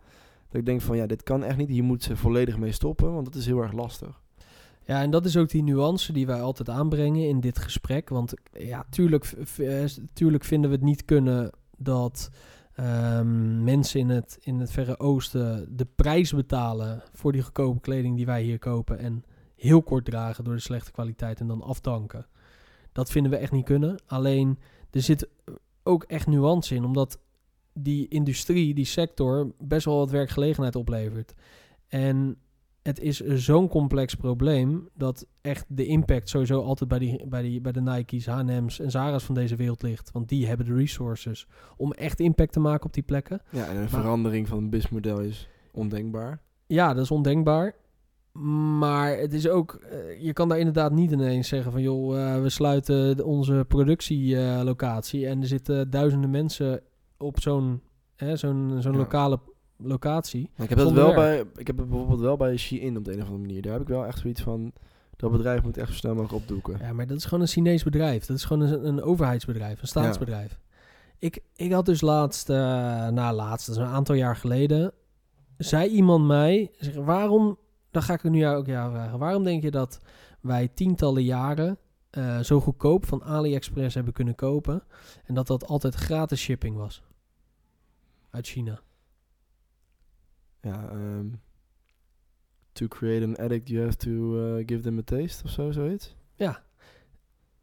[0.50, 3.14] Dat ik denk van, ja, dit kan echt niet, hier moet ze volledig mee stoppen,
[3.14, 4.22] want dat is heel erg lastig.
[4.86, 8.10] Ja, en dat is ook die nuance die wij altijd aanbrengen in dit gesprek.
[8.10, 9.24] Want ja, tuurlijk,
[9.58, 9.84] eh,
[10.14, 12.30] tuurlijk vinden we het niet kunnen dat
[12.78, 18.16] ehm, mensen in het, in het Verre Oosten de prijs betalen voor die goedkope kleding
[18.16, 19.00] die wij hier kopen.
[19.00, 19.24] En
[19.56, 22.26] heel kort dragen door de slechte kwaliteit en dan afdanken.
[22.92, 23.98] Dat vinden we echt niet kunnen.
[24.06, 24.60] Alleen
[24.92, 25.30] er zit
[25.84, 27.20] ook echt nuance in, omdat
[27.74, 31.34] die industrie, die sector, best wel wat werkgelegenheid oplevert.
[31.88, 32.38] En
[32.88, 37.62] het is zo'n complex probleem dat echt de impact sowieso altijd bij, die, bij, die,
[37.62, 40.12] bij de Nike's, H&M's en Zara's van deze wereld ligt.
[40.12, 41.48] Want die hebben de resources
[41.78, 43.42] om echt impact te maken op die plekken.
[43.52, 46.42] Ja, en een Maar- verandering van het businessmodel is ondenkbaar.
[46.68, 47.76] Ja, dat is ondenkbaar.
[48.80, 52.42] Maar het is ook, eh, je kan daar inderdaad niet ineens zeggen van joh, eh,
[52.42, 56.82] we sluiten onze productielocatie en er zitten duizenden mensen
[57.18, 57.82] op zo'n
[58.34, 58.98] zo'n zo'n Ja.
[58.98, 59.40] lokale
[59.78, 60.50] locatie.
[60.58, 61.16] Ik heb dat wel werk.
[61.16, 63.62] bij, ik heb het bijvoorbeeld wel bij Shein op de een of andere manier.
[63.62, 64.74] Daar heb ik wel echt zoiets van,
[65.16, 66.78] dat bedrijf moet echt zo snel mogelijk opdoeken.
[66.80, 68.26] Ja, maar dat is gewoon een Chinees bedrijf.
[68.26, 70.60] Dat is gewoon een, een overheidsbedrijf, een staatsbedrijf.
[71.20, 72.56] Ik, ik had dus laatst, eh
[73.08, 74.92] na laatst, dat is een aantal jaar geleden,
[75.58, 77.58] zei iemand mij, zeg, waarom,
[77.92, 80.00] dan ga ik het nu ook jou vragen, waarom denk je dat
[80.42, 81.78] wij tientallen jaren
[82.10, 84.84] eh, zo goedkoop van AliExpress hebben kunnen kopen
[85.26, 87.04] en dat dat altijd gratis shipping was?
[88.30, 88.80] Uit China.
[90.62, 91.28] Ja, ehm,
[92.72, 96.16] to create an addict you have to eh, give them a taste of zo, zoiets.
[96.36, 96.64] Ja.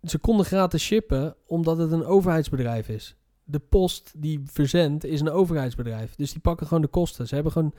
[0.02, 3.16] Ze konden gratis shippen omdat het een overheidsbedrijf is.
[3.44, 6.14] De post die verzendt is een overheidsbedrijf.
[6.14, 7.28] Dus die pakken gewoon de kosten.
[7.28, 7.74] Ze hebben gewoon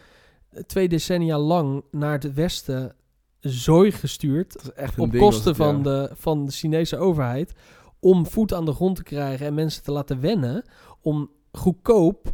[0.49, 2.95] eh, twee decennia lang naar het westen
[3.39, 4.71] zooi gestuurd.
[4.73, 5.63] Echt Op ding kosten het, ja.
[5.63, 7.53] van, de, van de Chinese overheid.
[7.99, 10.65] Om voet aan de grond te krijgen en mensen te laten wennen.
[11.01, 12.33] Om goedkoop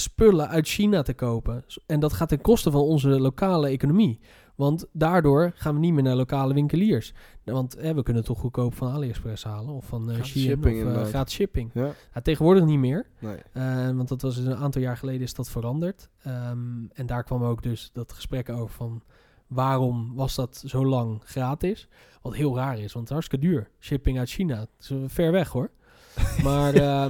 [0.00, 1.64] spullen uit China te kopen.
[1.86, 4.20] En dat gaat ten koste van onze lokale economie.
[4.54, 7.12] Want daardoor gaan we niet meer naar lokale winkeliers.
[7.44, 10.80] Want hè, we kunnen toch goedkoop van AliExpress halen of van uh, Shein shipping of
[10.80, 11.08] uh, inderdaad.
[11.08, 11.70] gratis shipping.
[11.74, 13.06] Ja, tegenwoordig niet meer.
[13.18, 13.36] nee.
[13.52, 16.08] Uh, want dat was dus een aantal jaar geleden is dat veranderd.
[16.26, 19.02] Um, en daar kwam ook dus dat gesprek over van
[19.46, 21.88] waarom was dat zo lang gratis?
[22.22, 23.70] Wat heel raar is, want het is hartstikke duur.
[23.80, 24.58] Shipping uit China.
[24.60, 25.70] Het is ver weg hoor.
[26.44, 27.06] maar uh,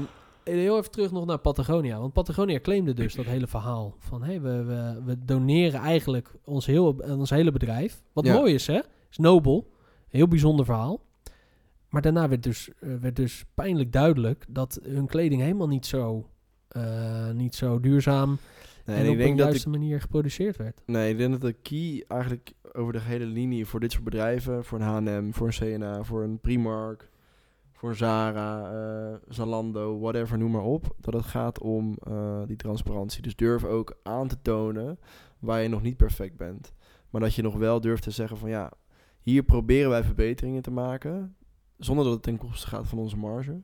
[0.54, 1.98] heel even terug nog naar Patagonia.
[2.00, 6.66] Want Patagonia claimde dus dat hele verhaal van hey, we, we, we doneren eigenlijk ons,
[6.66, 8.02] heel, ons hele bedrijf.
[8.12, 8.35] Wat Ja.
[8.35, 8.80] mooi is hè,
[9.11, 9.70] is nobel.
[10.09, 11.04] Heel bijzonder verhaal.
[11.88, 16.28] Maar daarna werd dus, uh, werd dus pijnlijk duidelijk dat hun kleding helemaal niet zo,
[16.76, 18.38] uh, niet zo duurzaam
[18.85, 20.82] Nee, en en op dat juiste de, manier geproduceerd werd.
[20.87, 24.64] nee, ik denk dat de key eigenlijk over de hele linie voor dit soort bedrijven,
[24.64, 27.09] voor een H&M, voor een CNA, voor een Primark,
[27.76, 33.22] voor Zara, uh, Zalando, whatever, noem maar op, dat het gaat om uh, die transparantie.
[33.22, 34.98] Dus durf ook aan te tonen
[35.38, 36.72] waar je nog niet perfect bent.
[37.10, 38.72] Maar dat je nog wel durft te zeggen van ja,
[39.20, 41.36] hier proberen wij verbeteringen te maken,
[41.78, 43.62] zonder dat het ten koste gaat van onze marge.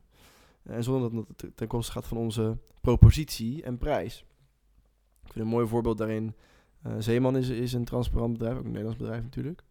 [0.62, 4.24] En zonder dat het ten koste gaat van onze propositie en prijs.
[5.24, 6.34] Ik vind een mooi voorbeeld daarin.
[6.86, 9.62] Uh, Zeeman is, is een transparant bedrijf, ook een Nederlands bedrijf natuurlijk.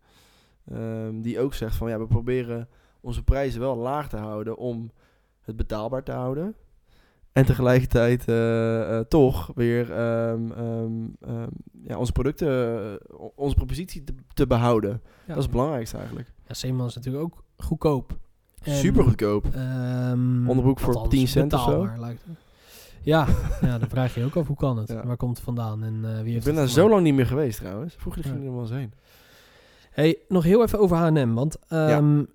[0.71, 2.69] Um, die ook zegt van ja, we proberen
[3.01, 4.91] onze prijzen wel laag te houden om
[5.41, 6.55] het betaalbaar te houden.
[7.31, 11.15] En tegelijkertijd uh, uh, toch weer um, um,
[11.83, 12.99] ja, onze producten,
[13.35, 14.89] onze propositie te, te behouden.
[14.91, 15.27] Ja.
[15.27, 16.33] Dat is het belangrijkste eigenlijk.
[16.47, 18.17] Ja, Zeeman is natuurlijk ook goedkoop.
[18.63, 19.45] En, Super goedkoop.
[20.47, 21.89] Onderbroek voor 10 cent of zo.
[21.97, 22.37] Lijkt het.
[23.01, 23.27] Ja,
[23.61, 24.89] ja, dan vraag je ook af hoe kan het?
[24.89, 25.05] Ja.
[25.05, 25.83] Waar komt het vandaan?
[25.83, 27.95] En, uh, wie heeft ik ben daar zo lang niet meer geweest trouwens.
[27.97, 28.93] Vroeger ging er wel eens heen.
[29.91, 32.25] Hey, nog heel even over H&M, want um, ja.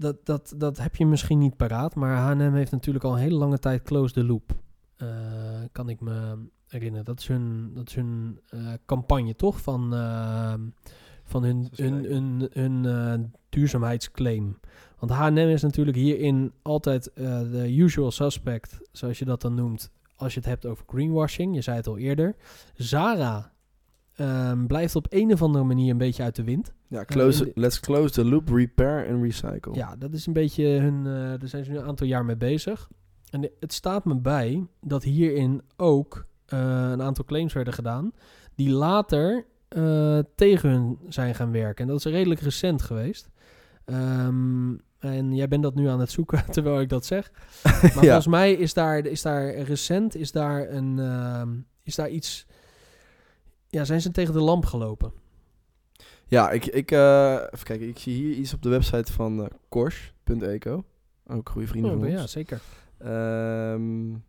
[0.00, 3.38] Dat, dat, dat heb je misschien niet paraat, maar H&M heeft natuurlijk al een hele
[3.38, 4.52] lange tijd close the loop.
[5.02, 5.08] Uh,
[5.72, 7.04] kan ik me herinneren.
[7.04, 10.54] Dat is hun, dat is hun uh, campagne toch van, uh,
[11.24, 14.58] van hun, hun, hun, hun uh, duurzaamheidsclaim.
[14.98, 20.34] Want H&M is natuurlijk hierin altijd de usual suspect, zoals je dat dan noemt, als
[20.34, 21.54] je het hebt over greenwashing.
[21.54, 22.36] Je zei het al eerder.
[22.74, 23.52] Zara
[24.20, 26.72] um, blijft op een of andere manier een beetje uit de wind.
[26.88, 29.74] Ja, close, uh, let's close the loop, repair en recycle.
[29.74, 30.94] Ja, dat is een beetje hun...
[30.94, 32.88] Uh, daar zijn ze nu een aantal jaar mee bezig.
[33.30, 36.58] En het staat me bij dat hierin ook uh,
[36.90, 38.12] een aantal claims werden gedaan...
[38.54, 39.44] die later
[40.34, 41.84] tegen hun zijn gaan werken.
[41.84, 43.30] En dat is redelijk recent geweest.
[43.84, 47.30] Um, en jij bent dat nu aan het zoeken terwijl ik dat zeg.
[47.62, 48.00] Maar ja.
[48.00, 51.42] volgens mij is daar, is daar recent is daar een, uh,
[51.82, 52.46] is daar iets.
[53.70, 55.12] Ja, zijn ze tegen de lamp gelopen?
[56.26, 59.46] Ja, ik, ik, uh, even kijken, ik zie hier iets op de website van uh,
[59.68, 60.84] Kors.eco.
[61.26, 62.32] Ook goede vrienden oh, van ja, ons.
[62.32, 62.60] zeker.
[63.04, 64.24] Um,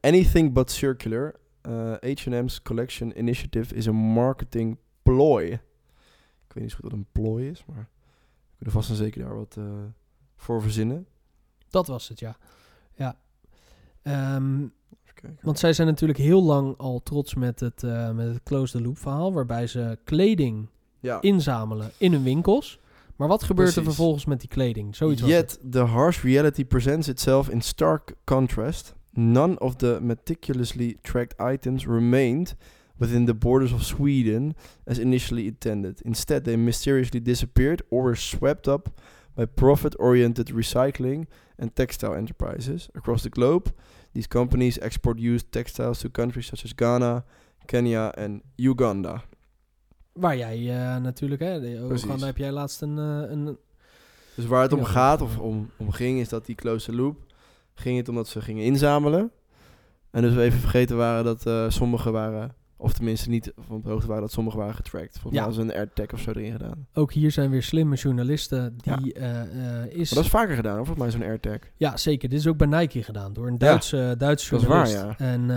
[0.00, 1.38] anything but circular.
[1.68, 5.42] Uh, H&M's collection initiative is a marketing ploy.
[5.42, 7.88] Ik weet niet zo goed wat een ploy is, maar
[8.50, 9.58] we kunnen vast en zeker daar wat
[10.36, 11.06] voor verzinnen.
[11.68, 12.36] Dat was het, ja.
[12.92, 13.16] Ja.
[14.36, 14.72] Um,
[15.42, 18.82] want zij zijn natuurlijk heel lang al trots met het, uh, met het close the
[18.82, 20.68] loop verhaal, waarbij ze kleding
[21.00, 21.20] ja.
[21.20, 22.78] inzamelen in hun winkels.
[23.16, 23.76] Maar wat gebeurt Precies.
[23.76, 24.96] er vervolgens met die kleding?
[24.96, 28.94] Zoiets Yet the harsh reality presents itself in stark contrast.
[29.12, 32.56] None of the meticulously tracked items remained
[32.96, 34.54] within the borders of Sweden
[34.84, 36.00] as initially intended.
[36.04, 38.88] Instead, they mysteriously disappeared or were swept up
[39.34, 41.26] by profit-oriented recycling
[41.58, 43.72] and textile enterprises across the globe.
[44.12, 47.24] These companies export used textiles to countries such as Ghana,
[47.64, 49.22] Kenya en Uganda.
[50.12, 51.60] Waar jij uh, natuurlijk, hè,
[51.92, 53.58] Uganda heb jij laatst een, uh, een...
[54.34, 57.16] Dus waar het om gaat, of om, om ging, is dat die close loop...
[57.74, 59.32] ging het omdat ze gingen inzamelen.
[60.10, 62.54] En dus we even vergeten waren dat uh, sommige waren...
[62.82, 65.18] Of tenminste niet van de hoogte waren dat sommige waren getrackt.
[65.18, 65.46] Volgens ja.
[65.46, 66.86] mij was een AirTag of zo erin gedaan.
[66.92, 69.46] Ook hier zijn weer slimme journalisten die ja.
[69.46, 69.96] uh, uh, is...
[69.96, 71.58] Maar dat is vaker gedaan, of volgens mij zo'n AirTag.
[71.76, 72.28] Ja, zeker.
[72.28, 74.14] Dit is ook bij Nike gedaan door een Duitse, ja.
[74.14, 74.92] Duitse journalist.
[74.94, 75.32] Dat is waar, ja.
[75.32, 75.48] En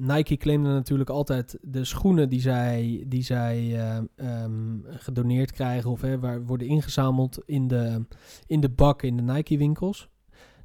[0.00, 3.80] uh, Nike claimde natuurlijk altijd de schoenen die zij, die zij
[4.16, 5.90] um, gedoneerd krijgen...
[5.90, 8.04] of hè, waar worden ingezameld in de,
[8.46, 10.08] in de bak in de Nike-winkels...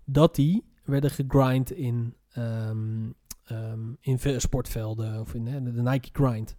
[0.05, 2.13] dat die werden gegrind in...
[2.37, 3.13] Um,
[3.51, 6.55] Um, in sportvelden of in hè, de Nike Grind.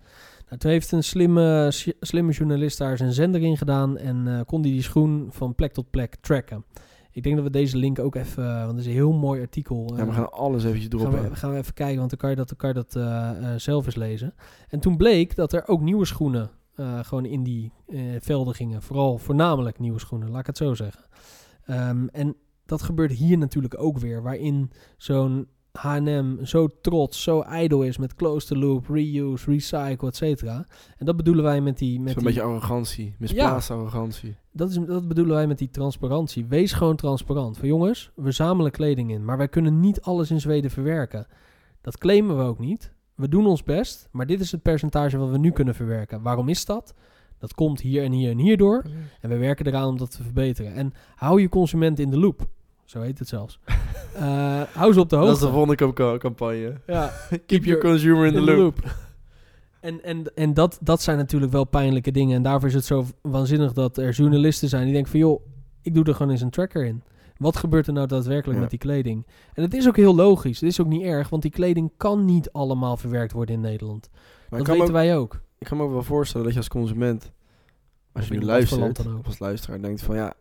[0.46, 1.68] Nou, toen heeft een slimme,
[2.00, 5.72] slimme journalist daar zijn zender in gedaan en uh, kon die die schoen van plek
[5.72, 6.64] tot plek tracken.
[7.10, 9.96] Ik denk dat we deze link ook even, want het is een heel mooi artikel.
[9.96, 11.18] Ja, we gaan alles eventjes droppen.
[11.18, 13.94] Gaan we, gaan we even kijken, want dan kan je dat, dat uh, zelf eens
[13.94, 14.34] lezen.
[14.68, 16.50] En toen bleek dat er ook nieuwe schoenen
[17.02, 17.72] gewoon in die
[18.18, 18.82] velden gingen.
[18.82, 21.04] Vooral voornamelijk nieuwe schoenen, laat ik het zo zeggen.
[21.70, 27.82] Um, en dat gebeurt hier natuurlijk ook weer, waarin zo'n H&M zo trots, zo ijdel
[27.82, 30.66] is met close the loop, reuse, recycle, et cetera.
[30.96, 32.00] En dat bedoelen wij met die...
[32.00, 33.14] Met Zo'n die beetje arrogantie.
[33.18, 34.36] Misplaatste arrogantie.
[34.52, 36.46] dat, is, dat bedoelen wij met die transparantie.
[36.46, 37.58] Wees gewoon transparant.
[37.58, 41.26] Van jongens, we zamelen kleding in, maar wij kunnen niet alles in Zweden verwerken.
[41.80, 42.92] Dat claimen we ook niet.
[43.14, 46.22] We doen ons best, maar dit is het percentage wat we nu kunnen verwerken.
[46.22, 46.94] Waarom is dat?
[47.38, 48.84] Dat komt hier en hier en hierdoor.
[49.20, 50.74] En we werken eraan om dat te verbeteren.
[50.74, 52.46] En hou je consument in de loop.
[52.84, 53.58] Zo heet het zelfs.
[54.14, 55.32] Eh, hou ze op de Dat hoogte.
[55.44, 56.80] is de volgende campa- campagne.
[56.86, 57.12] Ja,
[57.46, 58.78] Keep your consumer in the loop.
[59.80, 62.36] En, en, en dat, dat zijn natuurlijk wel pijnlijke dingen.
[62.36, 65.20] En daarvoor is het zo waanzinnig dat er journalisten zijn die denken van...
[65.20, 65.46] joh,
[65.82, 67.02] ik doe er gewoon eens een tracker in.
[67.36, 68.60] Wat gebeurt er nou daadwerkelijk Ja.
[68.60, 69.26] met die kleding?
[69.54, 70.60] En het is ook heel logisch.
[70.60, 74.10] Het is ook niet erg, want die kleding kan niet allemaal verwerkt worden in Nederland.
[74.50, 75.40] Maar dat weten ook, wij ook.
[75.58, 77.32] ik kan me ook wel voorstellen dat je als consument,
[78.12, 80.34] als Of je nu luistert, als luisteraar denkt van ja,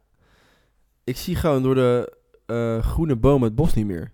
[1.04, 4.12] ik zie gewoon door de eh, groene boom het bos niet meer.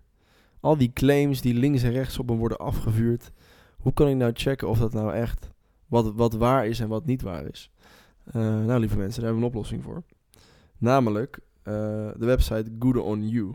[0.59, 3.31] Al die claims die links en rechts op me worden afgevuurd.
[3.77, 5.49] Hoe kan ik nou checken of dat nou echt
[5.87, 7.71] wat, wat waar is en wat niet waar is?
[8.25, 10.03] Eh, nou, lieve mensen, daar hebben we een oplossing voor.
[10.77, 11.73] Namelijk eh,
[12.17, 13.53] de website Good On You.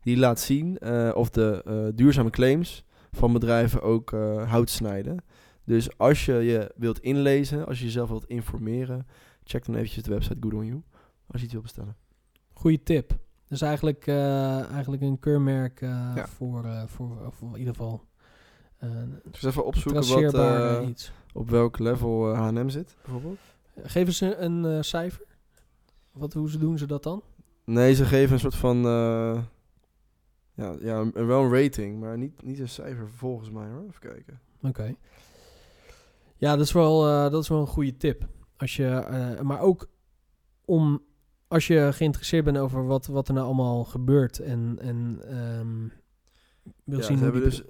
[0.00, 0.80] Die laat zien
[1.14, 4.10] of de duurzame claims van bedrijven ook
[4.46, 5.24] hout snijden.
[5.64, 9.06] Dus als je je wilt inlezen, als je jezelf wilt informeren,
[9.44, 10.82] check dan eventjes de website Good On You.
[11.26, 11.96] Als je iets wilt bestellen.
[12.52, 13.25] Goeie tip.
[13.48, 16.26] Dus eigenlijk, eh, eigenlijk een keurmerk eh, Ja.
[16.26, 18.04] voor, eh, voor, of in ieder geval...
[19.30, 21.12] Dus even opzoeken wat, iets.
[21.32, 23.38] op welk level H&M zit, bijvoorbeeld.
[23.82, 25.24] Geven ze een cijfer?
[26.12, 27.22] Wat, hoe ze doen ze dat dan?
[27.64, 28.76] Nee, ze geven een soort van...
[30.54, 33.84] ja, ja, een- wel een rating, maar niet, niet een cijfer volgens mij hoor.
[33.88, 34.40] Even kijken.
[34.62, 34.94] Oké.
[36.36, 38.26] Ja, dat is wel, dat is wel een goede tip.
[38.56, 39.88] Als je, maar ook
[40.64, 41.02] om,
[41.48, 45.88] als je geïnteresseerd bent over wat, wat er nou allemaal gebeurt en, en ehm,
[46.84, 47.62] wil ja, zien hoe hebben dus...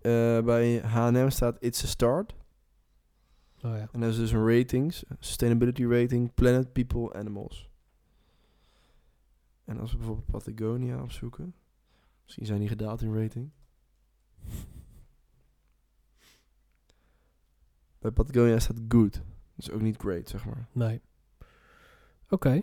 [0.00, 2.34] eh, bij H&M staat It's a Start.
[3.64, 3.88] Oh ja.
[3.92, 5.04] En dat is dus een ratings.
[5.18, 7.70] Sustainability rating, Planet, People, Animals.
[9.64, 11.54] En als we bijvoorbeeld Patagonia opzoeken.
[12.24, 13.50] Misschien zijn die gedaald in rating.
[17.98, 19.22] Bij Patagonia staat good.
[19.54, 20.68] Dus ook niet great, zeg maar.
[20.72, 21.00] Nee.
[22.28, 22.62] Oké,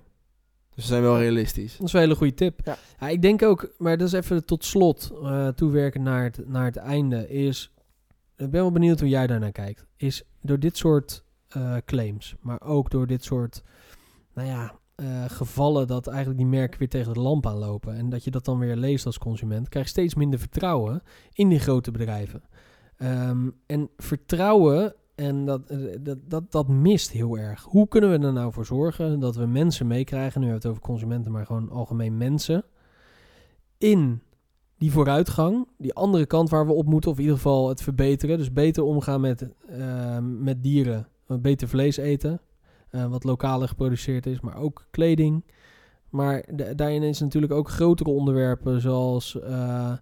[0.79, 1.77] Dus ze zijn wel realistisch.
[1.77, 2.59] dat is wel een hele goede tip.
[2.63, 2.77] Ja.
[2.99, 6.65] Ja, ik denk ook, maar dat is even tot slot eh, toewerken naar het, naar
[6.65, 7.71] het einde, is,
[8.37, 12.61] ik ben wel benieuwd hoe jij daarnaar kijkt, is door dit soort eh, claims, maar
[12.61, 13.63] ook door dit soort,
[14.33, 18.23] nou ja, eh, gevallen dat eigenlijk die merken weer tegen de lamp aanlopen en dat
[18.23, 21.91] je dat dan weer leest als consument, krijg je steeds minder vertrouwen in die grote
[21.91, 22.43] bedrijven.
[22.97, 27.63] Ehm, en vertrouwen, en dat, eh, dat, dat, dat mist heel erg.
[27.63, 30.77] Hoe kunnen we er nou voor zorgen dat we mensen meekrijgen, nu hebben we het
[30.77, 32.63] over consumenten, maar gewoon algemeen mensen,
[33.77, 34.21] in
[34.77, 38.37] die vooruitgang, die andere kant waar we op moeten, of in ieder geval het verbeteren.
[38.37, 42.41] Dus beter omgaan met, ehm, met dieren, beter vlees eten,
[42.89, 45.43] eh, wat lokaler geproduceerd is, maar ook kleding.
[46.09, 49.93] Maar da- daarin is natuurlijk ook grotere onderwerpen zoals eh,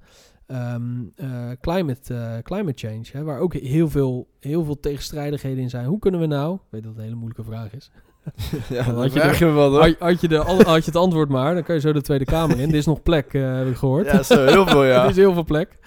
[0.48, 0.82] ehm,
[1.16, 5.86] eh, climate, eh, climate change, hè, waar ook heel veel, heel veel tegenstrijdigheden in zijn.
[5.86, 7.92] Hoe kunnen we nou, ik weet dat het een hele moeilijke vraag is,
[8.70, 11.54] ja, had je me wel had, had je de, al- had je het antwoord maar,
[11.54, 12.70] dan kan je zo de Tweede Kamer in.
[12.70, 14.06] Er is nog plek, eh, heb ik gehoord.
[14.06, 15.06] Ja, zo, heel veel er ja.
[15.06, 15.78] is heel veel plek.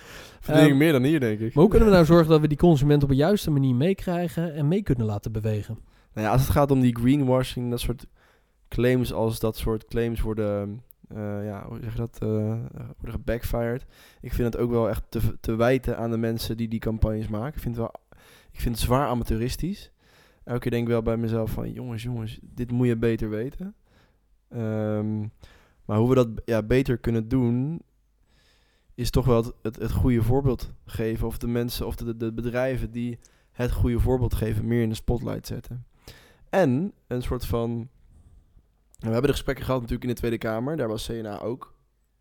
[0.40, 1.54] Verdien Ehm, meer dan hier, denk ik.
[1.54, 4.54] Maar hoe kunnen we nou zorgen dat we die consument op een juiste manier meekrijgen
[4.54, 5.78] en mee kunnen laten bewegen?
[6.14, 8.06] Nou ja, als het gaat om die greenwashing, dat soort
[8.68, 10.82] claims, als dat soort claims worden,
[11.14, 12.28] eh, ja, hoe zeg je dat, eh,
[12.96, 13.86] worden gebackfired.
[14.20, 17.28] Ik vind het ook wel echt te, te wijten aan de mensen die die campagnes
[17.28, 17.54] maken.
[17.54, 17.94] Ik vind het, wel,
[18.50, 19.92] ik vind het zwaar amateuristisch.
[20.44, 23.74] Elke keer denk ik wel bij mezelf van, jongens, jongens, dit moet je beter weten.
[24.48, 25.20] Ehm,
[25.84, 27.82] maar hoe we dat ja, beter kunnen doen,
[28.94, 31.26] is toch wel het, het, het goede voorbeeld geven.
[31.26, 33.18] Of de mensen, of de, de bedrijven die
[33.52, 35.86] het goede voorbeeld geven, meer in de spotlight zetten.
[36.48, 37.88] En een soort van.
[39.00, 40.76] We hebben de gesprekken gehad natuurlijk in de Tweede Kamer.
[40.76, 41.74] Daar was CNA ook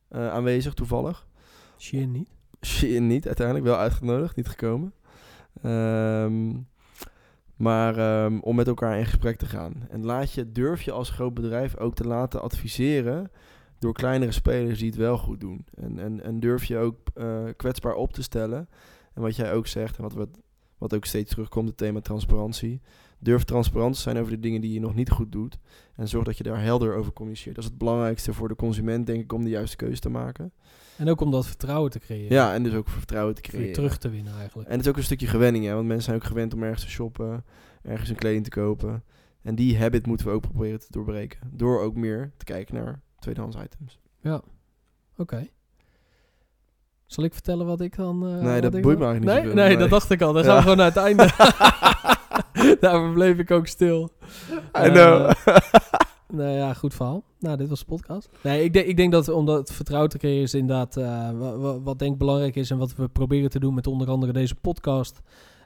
[0.08, 1.28] eh, aanwezig, toevallig.
[1.78, 2.30] Shein niet.
[2.65, 4.94] Shein niet, uiteindelijk wel uitgenodigd, niet gekomen.
[5.62, 6.58] Ehm,
[7.56, 9.88] maar ehm, om met elkaar in gesprek te gaan.
[9.89, 13.32] En laat je, durf je als groot bedrijf ook te laten adviseren
[13.80, 15.65] door kleinere spelers die het wel goed doen.
[15.74, 18.70] En, en, en durf je ook eh, kwetsbaar op te stellen.
[19.13, 20.30] En wat jij ook zegt, en wat, wat,
[20.78, 22.82] wat ook steeds terugkomt, het thema transparantie.
[23.20, 25.60] Durf transparant te zijn over de dingen die je nog niet goed doet.
[25.96, 27.56] En zorg dat je daar helder over communiceert.
[27.56, 30.52] Dat is het belangrijkste voor de consument, denk ik, om de juiste keuze te maken.
[30.98, 32.34] En ook om dat vertrouwen te creëren.
[32.36, 33.74] Ja, en dus ook vertrouwen te creëren.
[33.74, 34.67] terug te winnen eigenlijk.
[34.70, 35.74] En het is ook een stukje gewenning, hè?
[35.74, 37.46] want mensen zijn ook gewend om ergens te shoppen,
[37.82, 39.04] ergens een kleding te kopen.
[39.42, 41.40] En die habit moeten we ook proberen te doorbreken.
[41.52, 44.00] Door ook meer te kijken naar tweedehands items.
[44.22, 44.42] Ja.
[45.17, 45.48] Oké.
[47.06, 48.28] Zal ik vertellen wat ik dan...
[48.28, 49.78] eh, Nee, dat boeit me eigenlijk niet Nee, nee, Nee.
[49.78, 50.34] dat dacht ik al.
[50.34, 50.56] Gaan Ja.
[50.56, 51.30] we gewoon naar het einde.
[52.82, 54.10] Daarvoor bleef ik ook stil.
[54.86, 55.30] I know.
[55.46, 55.56] Eh,
[56.40, 57.23] nou ja, goed verhaal.
[57.40, 58.30] Nou, dit was de podcast.
[58.44, 61.58] Nee, ik denk, ik denk dat omdat het vertrouwen te creëren is inderdaad eh, wa-
[61.58, 64.32] wa- wat, denk ik belangrijk is en wat we proberen te doen met onder andere
[64.32, 65.21] deze podcast.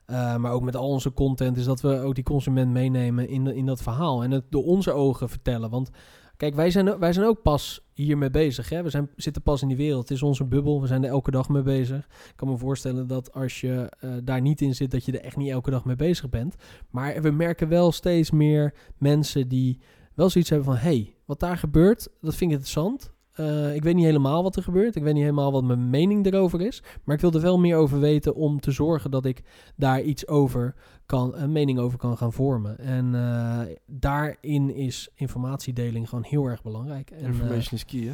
[0.06, 3.48] eh, maar ook met al onze content, is dat we ook die consument meenemen in,
[3.48, 4.24] in dat verhaal.
[4.24, 5.70] En het door onze ogen vertellen.
[5.70, 5.90] Want
[6.38, 8.70] kijk, wij zijn, wij zijn ook pas hiermee bezig.
[8.70, 8.84] Hè?
[8.84, 10.02] We zijn, zitten pas in die wereld.
[10.02, 10.82] Het is onze bubbel.
[10.82, 11.98] We zijn er elke dag mee bezig.
[11.98, 15.26] Ik kan me voorstellen dat als je eh, daar niet in zit, dat je er
[15.26, 16.56] echt niet elke dag mee bezig bent.
[16.90, 19.80] Maar we merken wel steeds meer mensen die
[20.14, 20.78] wel zoiets hebben van...
[20.78, 23.13] hey, wat daar gebeurt, dat vind ik interessant.
[23.34, 24.96] Eh, ik weet niet helemaal wat er gebeurt.
[24.96, 26.84] Ik weet niet helemaal wat mijn mening erover is.
[27.04, 29.42] Maar ik wil er wel meer over weten om te zorgen dat ik
[29.76, 30.76] daar iets over
[31.06, 32.80] kan, een mening over kan gaan vormen.
[32.80, 37.12] En eh, daarin is informatiedeling gewoon heel erg belangrijk.
[37.12, 38.14] En, eh, Information is key, hè?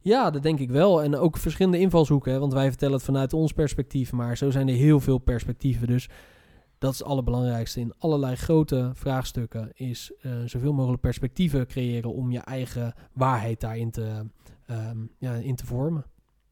[0.00, 1.02] ja, dat denk ik wel.
[1.02, 2.32] En ook verschillende invalshoeken.
[2.32, 2.38] Hè?
[2.38, 4.12] Want wij vertellen het vanuit ons perspectief.
[4.12, 5.86] Maar zo zijn er heel veel perspectieven.
[5.86, 6.08] Dus
[6.78, 9.70] dat is het allerbelangrijkste in allerlei grote vraagstukken.
[9.74, 10.12] Is
[10.44, 14.24] zoveel mogelijk perspectieven creëren om je eigen waarheid daarin te,
[14.66, 16.04] ehm, ja, in te vormen.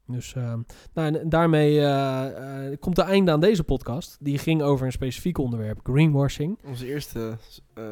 [0.07, 0.59] Dus ehm,
[0.93, 4.17] nou, en daarmee eh, eh, komt het einde aan deze podcast.
[4.19, 6.57] Die ging over een specifiek onderwerp, greenwashing.
[6.65, 7.37] Onze eerste,
[7.73, 7.83] eh,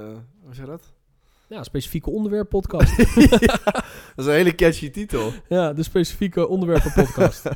[0.44, 0.94] hoe zeg je dat?
[1.48, 2.98] Ja, specifieke onderwerp podcast.
[4.16, 5.32] Dat is een hele catchy titel.
[5.50, 7.46] ja, de specifieke onderwerpen podcast.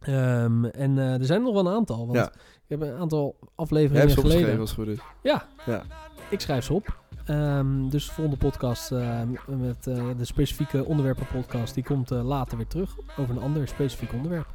[0.00, 2.06] Ehm, en er zijn nog wel een aantal.
[2.06, 2.32] Want Ja.
[2.32, 4.60] ik heb een aantal Jij hebt afleveringen ze opgeschreven geleden.
[4.60, 4.98] als het goed is.
[5.22, 5.82] Ja, Ja.
[6.30, 6.98] ik schrijf ze op.
[7.30, 12.24] Ehm, dus de volgende podcast eh, met eh, de specifieke onderwerpen podcast, die komt eh,
[12.24, 14.46] later weer terug over een ander specifiek onderwerp.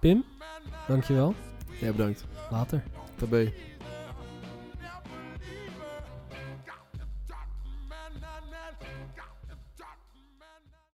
[0.00, 0.24] Pim,
[0.88, 1.34] dankjewel.
[1.80, 2.24] Ja, bedankt.
[2.50, 2.82] Later.
[3.16, 3.52] Tabé.